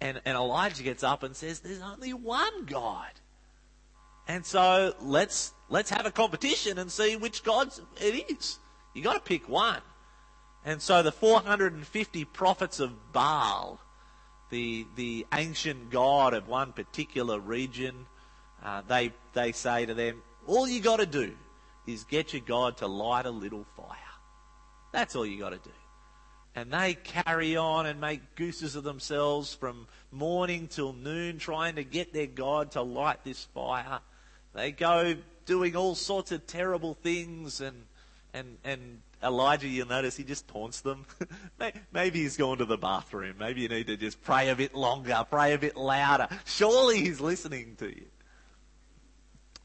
And, 0.00 0.20
and 0.24 0.36
Elijah 0.36 0.82
gets 0.82 1.04
up 1.04 1.22
and 1.22 1.36
says, 1.36 1.60
"There's 1.60 1.82
only 1.82 2.12
one 2.12 2.64
God." 2.64 3.10
And 4.26 4.46
so 4.46 4.94
let's 5.02 5.52
let's 5.68 5.90
have 5.90 6.06
a 6.06 6.10
competition 6.10 6.78
and 6.78 6.90
see 6.90 7.16
which 7.16 7.42
God 7.42 7.70
it 8.00 8.30
is. 8.30 8.58
You 8.94 9.02
got 9.02 9.14
to 9.14 9.20
pick 9.20 9.48
one. 9.48 9.80
And 10.64 10.80
so 10.80 11.02
the 11.02 11.12
450 11.12 12.24
prophets 12.26 12.80
of 12.80 13.12
Baal, 13.12 13.78
the, 14.50 14.86
the 14.96 15.26
ancient 15.34 15.90
god 15.90 16.32
of 16.32 16.48
one 16.48 16.72
particular 16.72 17.38
region, 17.38 18.06
uh, 18.62 18.82
they, 18.88 19.12
they 19.34 19.52
say 19.52 19.84
to 19.84 19.94
them, 19.94 20.22
all 20.46 20.66
you 20.66 20.80
got 20.80 21.00
to 21.00 21.06
do 21.06 21.34
is 21.86 22.04
get 22.04 22.32
your 22.32 22.42
God 22.42 22.78
to 22.78 22.86
light 22.86 23.26
a 23.26 23.30
little 23.30 23.66
fire. 23.76 23.96
That's 24.92 25.16
all 25.16 25.26
you 25.26 25.38
got 25.38 25.50
to 25.50 25.58
do. 25.58 25.74
And 26.54 26.72
they 26.72 26.94
carry 26.94 27.56
on 27.56 27.86
and 27.86 28.00
make 28.00 28.36
gooses 28.36 28.76
of 28.76 28.84
themselves 28.84 29.54
from 29.54 29.88
morning 30.12 30.68
till 30.68 30.92
noon 30.92 31.38
trying 31.38 31.74
to 31.74 31.84
get 31.84 32.12
their 32.12 32.28
God 32.28 32.70
to 32.72 32.82
light 32.82 33.24
this 33.24 33.44
fire. 33.54 34.00
They 34.54 34.70
go 34.70 35.16
doing 35.46 35.74
all 35.74 35.96
sorts 35.96 36.30
of 36.30 36.46
terrible 36.46 36.94
things 36.94 37.60
and, 37.60 37.82
and, 38.32 38.56
and 38.64 39.00
Elijah, 39.24 39.66
you'll 39.66 39.88
notice 39.88 40.16
he 40.16 40.24
just 40.24 40.46
taunts 40.46 40.82
them. 40.82 41.06
Maybe 41.92 42.22
he's 42.22 42.36
gone 42.36 42.58
to 42.58 42.64
the 42.64 42.76
bathroom. 42.76 43.36
Maybe 43.38 43.62
you 43.62 43.68
need 43.68 43.86
to 43.86 43.96
just 43.96 44.22
pray 44.22 44.50
a 44.50 44.54
bit 44.54 44.74
longer, 44.74 45.24
pray 45.30 45.54
a 45.54 45.58
bit 45.58 45.76
louder. 45.76 46.28
Surely 46.44 47.00
he's 47.00 47.20
listening 47.20 47.76
to 47.78 47.86
you. 47.86 48.06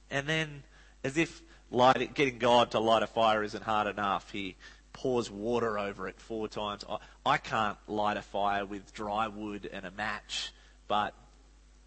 And 0.10 0.28
then, 0.28 0.64
as 1.04 1.18
if 1.18 1.42
light, 1.70 2.14
getting 2.14 2.40
God 2.40 2.72
to 2.72 2.80
light 2.80 3.04
a 3.04 3.08
fire 3.08 3.44
isn't 3.44 3.64
hard 3.64 3.88
enough, 3.88 4.32
he 4.32 4.56
pours 4.94 5.30
water 5.30 5.78
over 5.78 6.08
it 6.08 6.20
four 6.20 6.48
times. 6.48 6.84
I, 6.90 6.98
I 7.26 7.38
can't 7.38 7.78
light 7.88 8.18
a 8.18 8.22
fire 8.22 8.66
with 8.66 8.94
dry 8.94 9.28
wood 9.28 9.70
and 9.72 9.86
a 9.86 9.92
match, 9.92 10.54
but 10.88 11.14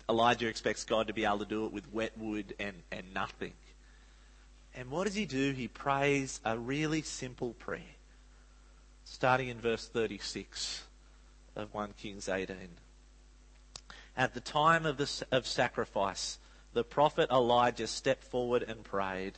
Elijah 0.08 0.46
expects 0.46 0.84
God 0.84 1.06
to 1.08 1.14
be 1.14 1.24
able 1.24 1.38
to 1.38 1.46
do 1.46 1.64
it 1.66 1.72
with 1.72 1.92
wet 1.92 2.16
wood 2.18 2.54
and, 2.60 2.76
and 2.92 3.12
nothing. 3.14 3.54
And 4.74 4.90
what 4.90 5.04
does 5.04 5.14
he 5.14 5.26
do? 5.26 5.52
He 5.52 5.68
prays 5.68 6.40
a 6.44 6.58
really 6.58 7.02
simple 7.02 7.52
prayer, 7.54 7.96
starting 9.04 9.48
in 9.48 9.60
verse 9.60 9.86
36 9.86 10.84
of 11.56 11.74
1 11.74 11.94
Kings 11.98 12.28
18. 12.28 12.56
At 14.16 14.34
the 14.34 14.40
time 14.40 14.86
of, 14.86 14.96
the, 14.96 15.26
of 15.30 15.46
sacrifice, 15.46 16.38
the 16.72 16.84
prophet 16.84 17.30
Elijah 17.30 17.86
stepped 17.86 18.24
forward 18.24 18.62
and 18.62 18.82
prayed, 18.82 19.34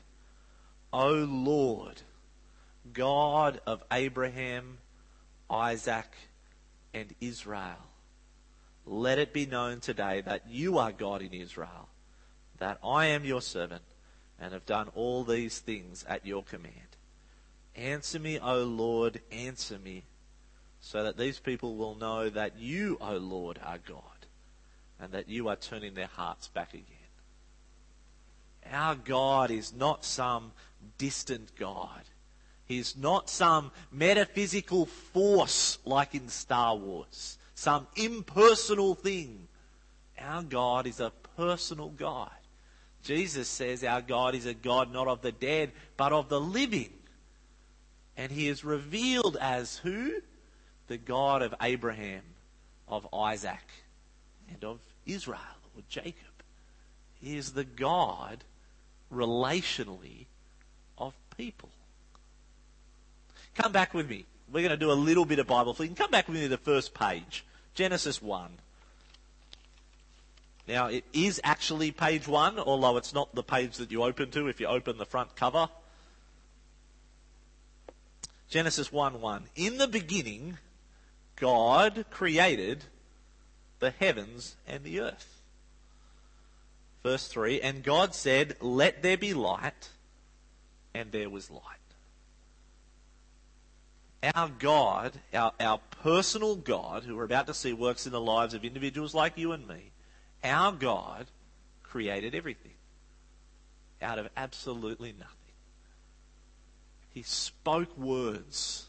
O 0.93 1.11
Lord, 1.11 2.03
God 2.93 3.61
of 3.67 3.83
Abraham, 3.91 4.79
Isaac, 5.51 6.13
and 6.93 7.13
Israel, 7.21 7.77
let 8.87 9.19
it 9.19 9.33
be 9.33 9.47
known 9.47 9.81
today 9.81 10.21
that 10.21 10.49
you 10.49 10.79
are 10.79 10.93
God 10.93 11.23
in 11.23 11.33
Israel, 11.33 11.89
that 12.59 12.79
I 12.85 13.07
am 13.07 13.25
your 13.25 13.43
servant 13.43 13.83
and 14.41 14.53
have 14.53 14.67
done 14.67 14.89
all 14.95 15.25
these 15.25 15.59
things 15.59 16.05
at 16.09 16.27
your 16.27 16.43
command. 16.43 16.75
Answer 17.77 18.19
me, 18.19 18.39
O 18.39 18.63
Lord, 18.65 19.21
answer 19.33 19.79
me, 19.79 20.05
so 20.81 21.03
that 21.03 21.17
these 21.17 21.41
people 21.41 21.77
will 21.77 21.95
know 21.95 22.29
that 22.29 22.59
you, 22.59 22.99
O 23.01 23.17
Lord, 23.17 23.59
are 23.65 23.79
God, 23.79 24.27
and 25.01 25.13
that 25.13 25.29
you 25.29 25.49
are 25.49 25.57
turning 25.57 25.95
their 25.95 26.09
hearts 26.09 26.49
back 26.49 26.75
again. 26.75 26.85
Our 28.71 28.95
God 28.95 29.51
is 29.51 29.73
not 29.73 30.05
some 30.05 30.53
distant 30.99 31.57
God. 31.57 32.03
He's 32.67 32.97
not 32.97 33.29
some 33.29 33.73
metaphysical 33.93 34.87
force 34.87 35.79
like 35.85 36.15
in 36.15 36.29
Star 36.29 36.77
Wars, 36.77 37.39
some 37.55 37.87
impersonal 37.97 38.95
thing. 38.95 39.49
Our 40.19 40.43
God 40.43 40.87
is 40.87 41.01
a 41.01 41.13
personal 41.37 41.91
God. 41.91 42.31
Jesus 43.05 43.49
says 43.49 43.85
our 43.85 44.01
God 44.01 44.35
is 44.35 44.47
a 44.47 44.55
God 44.55 44.93
not 44.93 45.07
of 45.07 45.21
the 45.21 45.31
dead, 45.31 45.71
but 45.97 46.13
of 46.13 46.29
the 46.29 46.41
living. 46.41 46.93
And 48.17 48.33
he 48.33 48.49
is 48.49 48.65
revealed 48.65 49.37
as 49.41 49.77
who? 49.79 50.15
The 50.89 50.97
God 50.97 51.43
of 51.43 51.55
Abraham, 51.61 52.23
of 52.89 53.07
Isaac, 53.13 53.65
and 54.51 54.65
of 54.65 54.81
Israel, 55.07 55.41
or 55.77 55.83
Jacob. 55.89 56.15
He 57.21 57.37
is 57.37 57.53
the 57.53 57.65
God, 57.65 58.45
relationally, 59.13 60.27
of 60.97 61.15
people. 61.37 61.71
Come 63.55 63.73
back 63.73 63.95
with 63.95 64.09
me. 64.09 64.25
We're 64.51 64.61
going 64.61 64.71
to 64.71 64.77
do 64.77 64.91
a 64.91 64.95
little 64.95 65.25
bit 65.25 65.39
of 65.39 65.47
Bible 65.47 65.75
flicking. 65.75 65.97
Come 65.97 66.11
back 66.11 66.29
with 66.29 66.37
me 66.37 66.43
to 66.43 66.49
the 66.49 66.59
first 66.59 66.95
page. 66.95 67.45
Genesis 67.75 68.23
1. 68.23 68.51
Now, 70.67 70.87
it 70.87 71.05
is 71.13 71.41
actually 71.45 71.91
page 71.91 72.27
one, 72.27 72.59
although 72.59 72.97
it's 72.97 73.13
not 73.13 73.35
the 73.35 73.43
page 73.43 73.77
that 73.77 73.91
you 73.91 74.03
open 74.03 74.31
to 74.31 74.49
if 74.49 74.61
you 74.61 74.67
open 74.67 74.97
the 74.97 75.05
front 75.05 75.37
cover. 75.37 75.69
Genesis 78.49 78.91
1 78.93 79.21
1. 79.21 79.45
In 79.57 79.79
the 79.79 79.89
beginning, 79.89 80.59
God 81.37 82.07
created 82.11 82.85
the 83.81 83.91
heavens 83.91 84.57
and 84.67 84.85
the 84.85 85.01
earth. 85.01 85.43
Verse 87.03 87.29
3 87.29 87.61
And 87.61 87.83
God 87.83 88.15
said, 88.15 88.57
Let 88.61 89.03
there 89.03 89.19
be 89.19 89.35
light, 89.35 89.91
and 90.95 91.13
there 91.13 91.29
was 91.29 91.51
light. 91.51 91.63
Our 94.35 94.49
God, 94.49 95.13
our, 95.35 95.53
our 95.61 95.81
personal 96.03 96.57
God, 96.57 97.03
who 97.03 97.17
we're 97.17 97.25
about 97.25 97.47
to 97.49 97.55
see 97.55 97.75
works 97.75 98.07
in 98.07 98.13
the 98.13 98.21
lives 98.21 98.55
of 98.55 98.65
individuals 98.65 99.15
like 99.15 99.37
you 99.37 99.53
and 99.53 99.69
me, 99.69 99.91
our 100.45 100.73
God 100.73 101.27
created 101.83 102.35
everything 102.35 102.75
out 104.03 104.19
of 104.19 104.29
absolutely 104.37 105.13
nothing. 105.13 105.35
He 107.11 107.23
spoke 107.23 107.97
words 107.97 108.87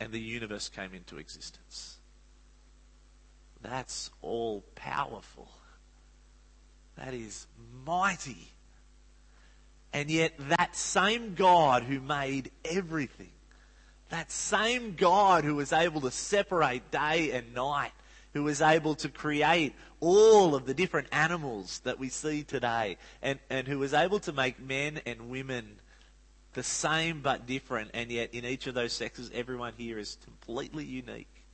and 0.00 0.12
the 0.12 0.20
universe 0.20 0.68
came 0.68 0.94
into 0.94 1.18
existence. 1.18 1.96
That's 3.62 4.10
all 4.22 4.64
powerful. 4.74 5.48
That 6.96 7.14
is 7.14 7.46
mighty. 7.84 8.52
And 9.92 10.10
yet, 10.10 10.34
that 10.50 10.76
same 10.76 11.34
God 11.34 11.84
who 11.84 12.00
made 12.00 12.50
everything, 12.64 13.30
that 14.10 14.30
same 14.30 14.94
God 14.94 15.44
who 15.44 15.54
was 15.54 15.72
able 15.72 16.02
to 16.02 16.10
separate 16.10 16.90
day 16.90 17.32
and 17.32 17.54
night, 17.54 17.92
who 18.34 18.44
was 18.44 18.60
able 18.60 18.94
to 18.96 19.08
create 19.08 19.74
all 20.00 20.54
of 20.54 20.66
the 20.66 20.74
different 20.74 21.08
animals 21.12 21.80
that 21.80 21.98
we 21.98 22.08
see 22.08 22.42
today, 22.42 22.96
and, 23.22 23.38
and 23.50 23.66
who 23.66 23.78
was 23.78 23.94
able 23.94 24.20
to 24.20 24.32
make 24.32 24.60
men 24.60 25.00
and 25.06 25.30
women 25.30 25.80
the 26.54 26.62
same 26.62 27.20
but 27.20 27.46
different, 27.46 27.90
and 27.94 28.10
yet 28.10 28.32
in 28.34 28.44
each 28.44 28.66
of 28.66 28.74
those 28.74 28.92
sexes, 28.92 29.30
everyone 29.34 29.72
here 29.76 29.98
is 29.98 30.18
completely 30.24 30.84
unique. 30.84 31.44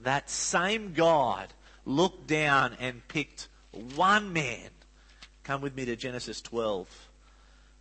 That 0.00 0.30
same 0.30 0.92
God 0.92 1.52
looked 1.84 2.26
down 2.26 2.76
and 2.78 3.06
picked 3.08 3.48
one 3.94 4.32
man. 4.32 4.70
Come 5.44 5.60
with 5.60 5.74
me 5.74 5.84
to 5.86 5.96
Genesis 5.96 6.40
12. 6.42 7.08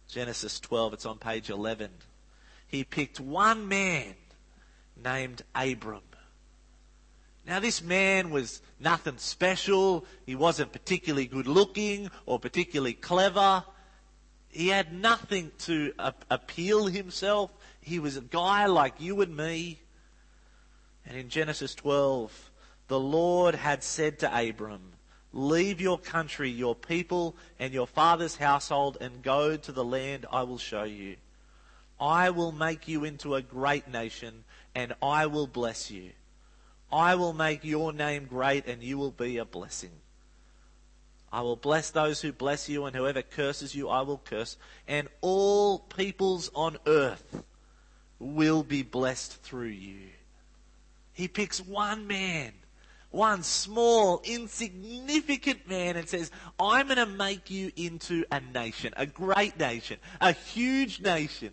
Genesis 0.07 0.59
12, 0.59 0.93
it's 0.93 1.05
on 1.05 1.17
page 1.17 1.49
11. 1.49 1.91
He 2.67 2.83
picked 2.83 3.19
one 3.19 3.67
man 3.67 4.15
named 5.01 5.41
Abram. 5.53 6.01
Now, 7.47 7.61
this 7.61 7.81
man 7.81 8.29
was 8.29 8.61
nothing 8.77 9.17
special. 9.17 10.05
He 10.25 10.35
wasn't 10.35 10.73
particularly 10.73 11.27
good 11.27 11.47
looking 11.47 12.11
or 12.25 12.39
particularly 12.39 12.91
clever. 12.91 13.63
He 14.49 14.67
had 14.67 14.93
nothing 14.93 15.51
to 15.59 15.93
appeal 16.29 16.87
himself. 16.87 17.51
He 17.79 17.99
was 17.99 18.17
a 18.17 18.21
guy 18.21 18.65
like 18.65 18.99
you 18.99 19.21
and 19.21 19.35
me. 19.35 19.79
And 21.05 21.17
in 21.17 21.29
Genesis 21.29 21.73
12, 21.75 22.51
the 22.89 22.99
Lord 22.99 23.55
had 23.55 23.81
said 23.81 24.19
to 24.19 24.37
Abram, 24.37 24.91
Leave 25.31 25.79
your 25.79 25.99
country, 25.99 26.49
your 26.49 26.75
people, 26.75 27.37
and 27.59 27.73
your 27.73 27.87
father's 27.87 28.35
household, 28.35 28.97
and 28.99 29.21
go 29.21 29.55
to 29.55 29.71
the 29.71 29.85
land 29.85 30.25
I 30.31 30.43
will 30.43 30.57
show 30.57 30.83
you. 30.83 31.15
I 31.97 32.29
will 32.29 32.51
make 32.51 32.89
you 32.89 33.05
into 33.05 33.35
a 33.35 33.41
great 33.41 33.87
nation, 33.87 34.43
and 34.75 34.93
I 35.01 35.27
will 35.27 35.47
bless 35.47 35.89
you. 35.89 36.11
I 36.91 37.15
will 37.15 37.33
make 37.33 37.63
your 37.63 37.91
name 37.91 38.25
great, 38.25 38.65
and 38.65 38.81
you 38.81 38.97
will 38.97 39.11
be 39.11 39.37
a 39.37 39.45
blessing. 39.45 39.91
I 41.31 41.41
will 41.41 41.57
bless 41.57 41.89
those 41.89 42.21
who 42.21 42.31
bless 42.31 42.69
you, 42.69 42.85
and 42.85 42.95
whoever 42.95 43.21
curses 43.21 43.75
you, 43.75 43.89
I 43.89 44.01
will 44.01 44.21
curse. 44.23 44.57
And 44.87 45.09
all 45.21 45.79
peoples 45.79 46.49
on 46.55 46.77
earth 46.87 47.43
will 48.19 48.63
be 48.63 48.83
blessed 48.83 49.43
through 49.43 49.67
you. 49.67 49.99
He 51.11 51.27
picks 51.27 51.59
one 51.59 52.07
man, 52.07 52.53
one 53.11 53.43
small, 53.43 54.21
insignificant 54.23 55.67
man, 55.67 55.97
and 55.97 56.07
says, 56.07 56.31
I'm 56.59 56.87
going 56.87 56.97
to 56.97 57.05
make 57.05 57.49
you 57.49 57.71
into 57.75 58.23
a 58.31 58.39
nation, 58.39 58.93
a 58.95 59.05
great 59.05 59.59
nation, 59.59 59.97
a 60.21 60.31
huge 60.31 61.01
nation. 61.01 61.51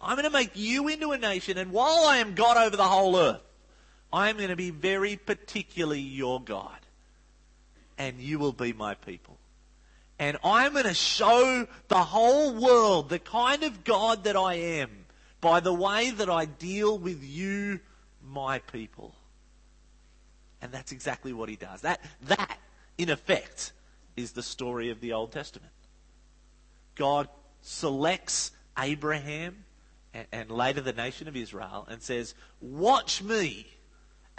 I'm 0.00 0.16
going 0.16 0.24
to 0.24 0.30
make 0.30 0.52
you 0.54 0.88
into 0.88 1.12
a 1.12 1.18
nation, 1.18 1.58
and 1.58 1.72
while 1.72 2.06
I 2.06 2.18
am 2.18 2.34
God 2.34 2.56
over 2.56 2.76
the 2.76 2.88
whole 2.88 3.16
earth, 3.16 3.42
I 4.12 4.28
am 4.28 4.36
going 4.36 4.48
to 4.48 4.56
be 4.56 4.70
very 4.70 5.16
particularly 5.16 6.00
your 6.00 6.40
God 6.40 6.78
and 7.98 8.18
you 8.18 8.38
will 8.38 8.52
be 8.52 8.72
my 8.72 8.94
people. 8.94 9.36
And 10.18 10.38
I'm 10.42 10.72
going 10.72 10.84
to 10.84 10.94
show 10.94 11.66
the 11.88 11.96
whole 11.96 12.54
world 12.54 13.08
the 13.08 13.18
kind 13.18 13.62
of 13.62 13.84
God 13.84 14.24
that 14.24 14.36
I 14.36 14.54
am 14.54 14.90
by 15.40 15.60
the 15.60 15.72
way 15.72 16.10
that 16.10 16.28
I 16.28 16.44
deal 16.44 16.98
with 16.98 17.22
you, 17.22 17.80
my 18.22 18.58
people. 18.58 19.14
And 20.62 20.72
that's 20.72 20.92
exactly 20.92 21.32
what 21.32 21.48
he 21.48 21.56
does. 21.56 21.82
That, 21.82 22.00
that, 22.22 22.58
in 22.98 23.08
effect, 23.08 23.72
is 24.16 24.32
the 24.32 24.42
story 24.42 24.90
of 24.90 25.00
the 25.00 25.12
Old 25.12 25.32
Testament. 25.32 25.72
God 26.94 27.28
selects 27.62 28.50
Abraham 28.78 29.64
and, 30.12 30.26
and 30.32 30.50
later 30.50 30.80
the 30.80 30.92
nation 30.92 31.28
of 31.28 31.36
Israel 31.36 31.86
and 31.88 32.02
says, 32.02 32.34
Watch 32.60 33.22
me 33.22 33.66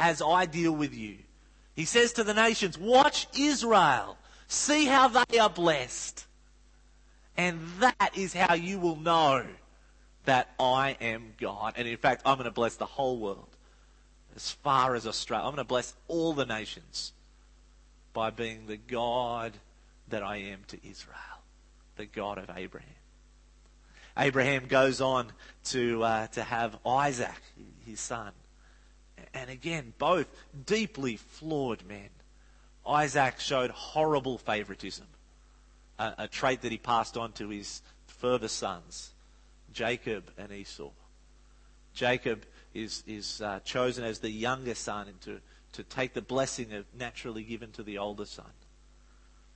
as 0.01 0.19
I 0.21 0.47
deal 0.47 0.71
with 0.71 0.95
you. 0.95 1.17
He 1.75 1.85
says 1.85 2.11
to 2.13 2.23
the 2.23 2.33
nations, 2.33 2.77
Watch 2.77 3.27
Israel. 3.37 4.17
See 4.47 4.85
how 4.85 5.07
they 5.07 5.39
are 5.39 5.49
blessed. 5.49 6.25
And 7.37 7.61
that 7.79 8.11
is 8.15 8.33
how 8.33 8.55
you 8.55 8.79
will 8.79 8.97
know 8.97 9.45
that 10.25 10.49
I 10.59 10.97
am 10.99 11.33
God. 11.39 11.75
And 11.77 11.87
in 11.87 11.95
fact, 11.97 12.23
I'm 12.25 12.35
going 12.35 12.45
to 12.45 12.51
bless 12.51 12.75
the 12.75 12.85
whole 12.85 13.17
world. 13.17 13.47
As 14.35 14.51
far 14.51 14.95
as 14.95 15.07
Australia. 15.07 15.45
I'm 15.45 15.51
going 15.51 15.65
to 15.65 15.67
bless 15.67 15.93
all 16.07 16.33
the 16.33 16.45
nations 16.45 17.13
by 18.13 18.29
being 18.29 18.65
the 18.67 18.77
God 18.77 19.53
that 20.09 20.23
I 20.23 20.37
am 20.37 20.59
to 20.69 20.77
Israel. 20.87 21.17
The 21.95 22.05
God 22.05 22.37
of 22.37 22.49
Abraham. 22.55 22.89
Abraham 24.17 24.65
goes 24.67 24.99
on 24.99 25.31
to, 25.65 26.03
uh, 26.03 26.27
to 26.27 26.43
have 26.43 26.77
Isaac, 26.85 27.41
his 27.85 27.99
son 27.99 28.31
and 29.33 29.49
again, 29.49 29.93
both 29.97 30.27
deeply 30.65 31.17
flawed 31.17 31.85
men. 31.87 32.09
Isaac 32.85 33.39
showed 33.39 33.71
horrible 33.71 34.37
favoritism, 34.37 35.05
a, 35.99 36.13
a 36.19 36.27
trait 36.27 36.61
that 36.61 36.71
he 36.71 36.77
passed 36.77 37.17
on 37.17 37.31
to 37.33 37.49
his 37.49 37.81
further 38.07 38.47
sons, 38.47 39.11
Jacob 39.73 40.31
and 40.37 40.51
Esau. 40.51 40.89
Jacob 41.93 42.45
is, 42.73 43.03
is 43.05 43.41
uh, 43.41 43.59
chosen 43.63 44.03
as 44.03 44.19
the 44.19 44.29
younger 44.29 44.75
son 44.75 45.07
to, 45.21 45.39
to 45.73 45.83
take 45.83 46.13
the 46.13 46.21
blessing 46.21 46.73
of 46.73 46.85
naturally 46.97 47.43
given 47.43 47.71
to 47.71 47.83
the 47.83 47.97
older 47.97 48.25
son. 48.25 48.45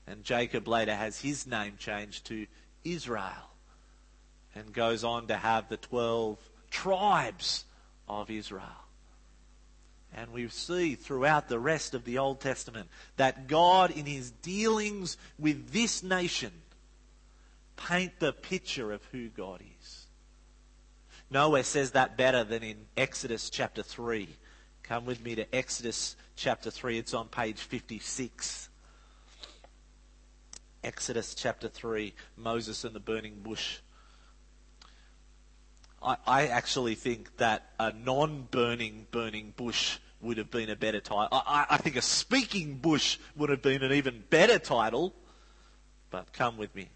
And 0.08 0.24
Jacob 0.24 0.68
later 0.68 0.96
has 0.96 1.20
his 1.20 1.48
name 1.48 1.76
changed 1.80 2.26
to 2.28 2.46
Israel 2.84 3.50
and 4.54 4.72
goes 4.74 5.04
on 5.04 5.28
to 5.28 5.36
have 5.36 5.68
the 5.68 5.78
12 5.78 6.38
tribes 6.70 7.66
of 8.08 8.30
Israel. 8.30 8.85
And 10.18 10.32
we 10.32 10.48
see 10.48 10.96
throughout 10.96 11.50
the 11.50 11.60
rest 11.60 11.94
of 11.94 12.06
the 12.06 12.18
Old 12.20 12.40
Testament 12.40 12.88
that 13.18 13.48
God, 13.48 13.92
in 13.92 14.06
his 14.06 14.32
dealings 14.32 15.18
with 15.38 15.72
this 15.72 16.02
nation, 16.04 16.54
paint 17.76 18.20
the 18.20 18.32
picture 18.32 18.94
of 18.94 19.04
who 19.12 19.28
God 19.28 19.62
is. 19.82 20.06
Nowhere 21.30 21.64
says 21.64 21.92
that 21.92 22.16
better 22.16 22.46
than 22.46 22.64
in 22.64 22.78
Exodus 22.96 23.50
chapter 23.50 23.84
3. 23.84 24.30
Come 24.84 25.06
with 25.06 25.22
me 25.22 25.36
to 25.36 25.54
Exodus 25.54 26.16
chapter 26.38 26.72
3. 26.72 26.98
It's 26.98 27.14
on 27.14 27.28
page 27.28 27.60
56. 27.60 28.70
Exodus 30.82 31.36
chapter 31.36 31.68
3, 31.68 32.14
Moses 32.38 32.86
and 32.86 32.96
the 32.96 33.00
burning 33.02 33.42
bush. 33.42 33.80
I, 36.02 36.16
I 36.26 36.48
actually 36.48 36.96
think 36.96 37.36
that 37.38 37.72
a 37.80 37.92
non 37.92 38.48
burning, 38.50 39.08
burning 39.12 39.54
bush 39.58 39.98
would 40.26 40.38
have 40.38 40.52
been 40.52 40.70
a 40.70 40.76
better 40.76 41.00
title. 41.00 41.30
I, 41.32 41.66
I, 41.70 41.78
think 41.78 41.96
a 41.96 42.02
speaking 42.02 42.76
bush 42.76 43.18
would 43.36 43.50
have 43.50 43.62
been 43.62 43.84
an 43.84 43.94
even 43.94 44.24
better 44.30 44.60
title. 44.60 45.14
But 46.10 46.34
come 46.34 46.58
with 46.58 46.74
me. 46.76 46.90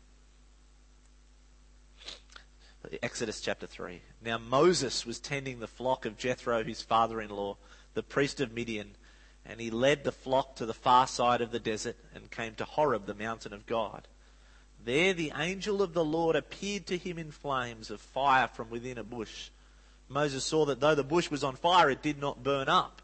Exodus 3.04 3.42
chapter 3.42 3.68
3. 3.68 4.02
Now 4.24 4.38
Moses 4.38 5.06
was 5.06 5.20
tending 5.20 5.60
the 5.60 5.68
flock 5.68 6.06
of 6.06 6.18
Jethro, 6.18 6.64
his 6.64 6.82
father 6.82 7.22
in 7.22 7.30
law, 7.30 7.58
the 7.94 8.04
priest 8.04 8.40
of 8.40 8.54
Midian, 8.54 8.96
and 9.46 9.60
he 9.60 9.70
led 9.70 10.04
the 10.04 10.12
flock 10.12 10.56
to 10.56 10.66
the 10.66 10.74
far 10.74 11.06
side 11.06 11.42
of 11.42 11.52
the 11.52 11.60
desert 11.60 11.98
and 12.16 12.32
came 12.32 12.56
to 12.56 12.66
Horeb, 12.66 13.06
the 13.06 13.14
mountain 13.14 13.54
of 13.54 13.66
God. 13.66 14.08
There 14.84 15.14
the 15.14 15.34
angel 15.38 15.82
of 15.82 15.94
the 15.94 16.06
Lord 16.06 16.36
appeared 16.36 16.88
to 16.88 16.98
him 16.98 17.18
in 17.18 17.32
flames 17.32 17.90
of 17.92 18.00
fire 18.00 18.48
from 18.48 18.70
within 18.70 18.98
a 18.98 19.04
bush. 19.04 19.50
Moses 20.08 20.44
saw 20.44 20.66
that 20.66 20.80
though 20.80 20.96
the 20.96 21.04
bush 21.04 21.30
was 21.30 21.44
on 21.44 21.56
fire, 21.56 21.90
it 21.90 22.02
did 22.02 22.20
not 22.20 22.44
burn 22.44 22.70
up. 22.70 23.02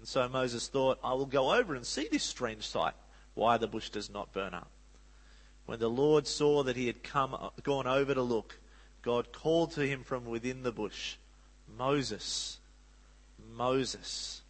And 0.00 0.08
so 0.08 0.26
Moses 0.30 0.66
thought, 0.66 0.98
I 1.04 1.12
will 1.12 1.26
go 1.26 1.54
over 1.54 1.74
and 1.74 1.84
see 1.84 2.08
this 2.10 2.22
strange 2.22 2.66
sight, 2.66 2.94
why 3.34 3.58
the 3.58 3.68
bush 3.68 3.90
does 3.90 4.08
not 4.08 4.32
burn 4.32 4.54
up. 4.54 4.70
When 5.66 5.78
the 5.78 5.90
Lord 5.90 6.26
saw 6.26 6.62
that 6.62 6.74
he 6.74 6.86
had 6.86 7.02
come, 7.02 7.34
uh, 7.34 7.50
gone 7.62 7.86
over 7.86 8.14
to 8.14 8.22
look, 8.22 8.58
God 9.02 9.30
called 9.30 9.72
to 9.72 9.86
him 9.86 10.02
from 10.02 10.24
within 10.24 10.62
the 10.62 10.72
bush, 10.72 11.16
Moses, 11.76 12.60
Moses. 13.52 14.40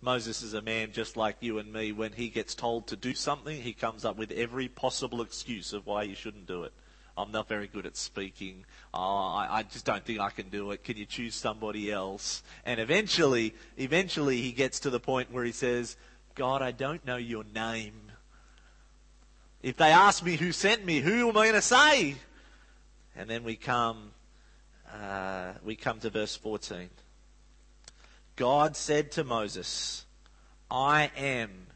Moses 0.00 0.42
is 0.42 0.54
a 0.54 0.60
man 0.60 0.90
just 0.90 1.16
like 1.16 1.36
you 1.38 1.60
and 1.60 1.72
me. 1.72 1.92
When 1.92 2.12
he 2.12 2.28
gets 2.28 2.56
told 2.56 2.88
to 2.88 2.96
do 2.96 3.14
something, 3.14 3.62
he 3.62 3.74
comes 3.74 4.04
up 4.04 4.16
with 4.16 4.32
every 4.32 4.66
possible 4.66 5.22
excuse 5.22 5.72
of 5.72 5.86
why 5.86 6.04
he 6.04 6.14
shouldn't 6.14 6.46
do 6.46 6.64
it. 6.64 6.72
I'm 7.18 7.32
not 7.32 7.48
very 7.48 7.66
good 7.66 7.86
at 7.86 7.96
speaking. 7.96 8.64
Oh, 8.92 8.98
I, 8.98 9.58
I 9.58 9.62
just 9.62 9.84
don't 9.86 10.04
think 10.04 10.20
I 10.20 10.30
can 10.30 10.48
do 10.50 10.70
it. 10.72 10.84
Can 10.84 10.96
you 10.96 11.06
choose 11.06 11.34
somebody 11.34 11.90
else? 11.90 12.42
And 12.64 12.78
eventually, 12.78 13.54
eventually 13.78 14.42
he 14.42 14.52
gets 14.52 14.80
to 14.80 14.90
the 14.90 15.00
point 15.00 15.32
where 15.32 15.44
he 15.44 15.52
says, 15.52 15.96
God, 16.34 16.60
I 16.60 16.72
don't 16.72 17.04
know 17.06 17.16
your 17.16 17.44
name. 17.54 17.94
If 19.62 19.78
they 19.78 19.90
ask 19.90 20.22
me 20.22 20.36
who 20.36 20.52
sent 20.52 20.84
me, 20.84 21.00
who 21.00 21.30
am 21.30 21.36
I 21.36 21.46
going 21.46 21.54
to 21.54 21.62
say? 21.62 22.16
And 23.16 23.30
then 23.30 23.44
we 23.44 23.56
come, 23.56 24.10
uh, 24.92 25.52
we 25.64 25.74
come 25.74 25.98
to 26.00 26.10
verse 26.10 26.36
14. 26.36 26.90
God 28.36 28.76
said 28.76 29.10
to 29.12 29.24
Moses, 29.24 30.04
I 30.70 31.10
am 31.16 31.68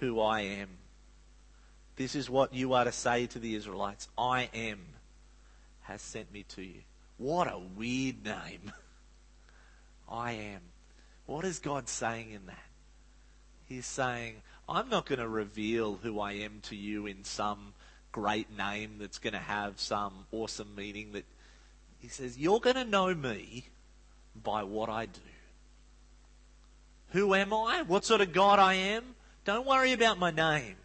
who 0.00 0.20
I 0.20 0.40
am. 0.42 0.68
This 1.96 2.14
is 2.14 2.30
what 2.30 2.54
you 2.54 2.72
are 2.72 2.84
to 2.84 2.92
say 2.92 3.26
to 3.26 3.38
the 3.38 3.54
Israelites 3.54 4.08
I 4.16 4.48
am 4.54 4.80
has 5.82 6.00
sent 6.00 6.32
me 6.32 6.44
to 6.50 6.62
you. 6.62 6.82
What 7.18 7.46
a 7.46 7.60
weird 7.76 8.24
name. 8.24 8.72
I 10.08 10.32
am. 10.32 10.60
What 11.26 11.44
is 11.44 11.58
God 11.58 11.88
saying 11.88 12.30
in 12.30 12.46
that? 12.46 12.58
He's 13.66 13.86
saying, 13.86 14.36
I'm 14.68 14.88
not 14.88 15.06
going 15.06 15.18
to 15.18 15.28
reveal 15.28 15.98
who 16.02 16.20
I 16.20 16.32
am 16.32 16.60
to 16.64 16.76
you 16.76 17.06
in 17.06 17.24
some 17.24 17.74
great 18.10 18.54
name 18.56 18.96
that's 18.98 19.18
going 19.18 19.32
to 19.32 19.38
have 19.38 19.80
some 19.80 20.26
awesome 20.30 20.74
meaning 20.76 21.12
that 21.12 21.24
he 21.98 22.08
says 22.08 22.36
you're 22.36 22.60
going 22.60 22.76
to 22.76 22.84
know 22.84 23.14
me 23.14 23.66
by 24.42 24.62
what 24.64 24.88
I 24.88 25.06
do. 25.06 25.20
Who 27.10 27.34
am 27.34 27.52
I? 27.52 27.82
What 27.82 28.04
sort 28.04 28.20
of 28.20 28.32
God 28.32 28.58
I 28.58 28.74
am? 28.74 29.04
Don't 29.44 29.66
worry 29.66 29.92
about 29.92 30.18
my 30.18 30.30
name. 30.30 30.76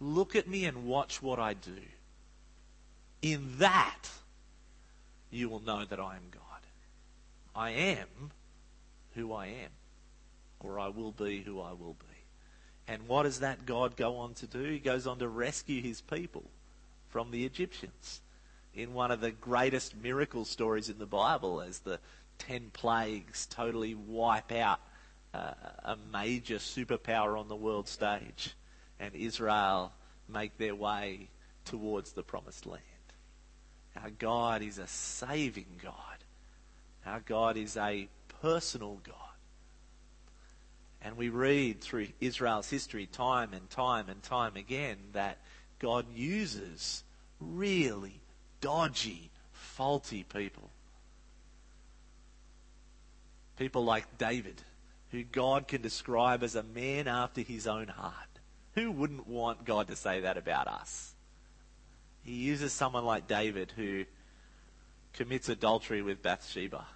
Look 0.00 0.36
at 0.36 0.48
me 0.48 0.64
and 0.64 0.86
watch 0.86 1.22
what 1.22 1.38
I 1.38 1.54
do. 1.54 1.80
In 3.20 3.58
that, 3.58 4.04
you 5.30 5.48
will 5.48 5.60
know 5.60 5.84
that 5.84 5.98
I 5.98 6.16
am 6.16 6.22
God. 6.30 6.42
I 7.54 7.70
am 7.70 8.30
who 9.14 9.32
I 9.32 9.46
am, 9.46 9.70
or 10.60 10.78
I 10.78 10.88
will 10.88 11.10
be 11.10 11.40
who 11.40 11.60
I 11.60 11.72
will 11.72 11.94
be. 11.94 12.06
And 12.86 13.08
what 13.08 13.24
does 13.24 13.40
that 13.40 13.66
God 13.66 13.96
go 13.96 14.16
on 14.16 14.34
to 14.34 14.46
do? 14.46 14.62
He 14.62 14.78
goes 14.78 15.06
on 15.06 15.18
to 15.18 15.28
rescue 15.28 15.82
his 15.82 16.00
people 16.00 16.44
from 17.08 17.30
the 17.30 17.44
Egyptians 17.44 18.20
in 18.74 18.94
one 18.94 19.10
of 19.10 19.20
the 19.20 19.32
greatest 19.32 19.96
miracle 19.96 20.44
stories 20.44 20.88
in 20.88 20.98
the 20.98 21.06
Bible 21.06 21.60
as 21.60 21.80
the 21.80 21.98
ten 22.38 22.70
plagues 22.72 23.46
totally 23.46 23.94
wipe 23.94 24.52
out 24.52 24.80
uh, 25.34 25.52
a 25.84 25.96
major 26.12 26.56
superpower 26.56 27.38
on 27.38 27.48
the 27.48 27.56
world 27.56 27.88
stage 27.88 28.54
and 29.00 29.14
Israel 29.14 29.92
make 30.28 30.56
their 30.58 30.74
way 30.74 31.28
towards 31.64 32.12
the 32.12 32.22
promised 32.22 32.66
land. 32.66 32.82
Our 34.02 34.10
God 34.10 34.62
is 34.62 34.78
a 34.78 34.86
saving 34.86 35.80
God. 35.82 35.94
Our 37.06 37.20
God 37.20 37.56
is 37.56 37.76
a 37.76 38.08
personal 38.40 39.00
God. 39.04 39.14
And 41.02 41.16
we 41.16 41.28
read 41.28 41.80
through 41.80 42.08
Israel's 42.20 42.68
history 42.68 43.06
time 43.06 43.52
and 43.52 43.68
time 43.70 44.08
and 44.08 44.22
time 44.22 44.56
again 44.56 44.96
that 45.12 45.38
God 45.78 46.06
uses 46.14 47.04
really 47.40 48.20
dodgy, 48.60 49.30
faulty 49.52 50.24
people. 50.24 50.70
People 53.56 53.84
like 53.84 54.18
David, 54.18 54.60
who 55.10 55.22
God 55.22 55.68
can 55.68 55.82
describe 55.82 56.42
as 56.42 56.54
a 56.54 56.62
man 56.62 57.08
after 57.08 57.40
his 57.40 57.66
own 57.66 57.88
heart. 57.88 58.27
Who 58.78 58.92
wouldn't 58.92 59.26
want 59.26 59.64
God 59.64 59.88
to 59.88 59.96
say 59.96 60.20
that 60.20 60.36
about 60.36 60.68
us? 60.68 61.12
He 62.22 62.34
uses 62.34 62.72
someone 62.72 63.04
like 63.04 63.26
David 63.26 63.72
who 63.74 64.04
commits 65.12 65.48
adultery 65.48 66.00
with 66.00 66.22
Bathsheba 66.22 66.86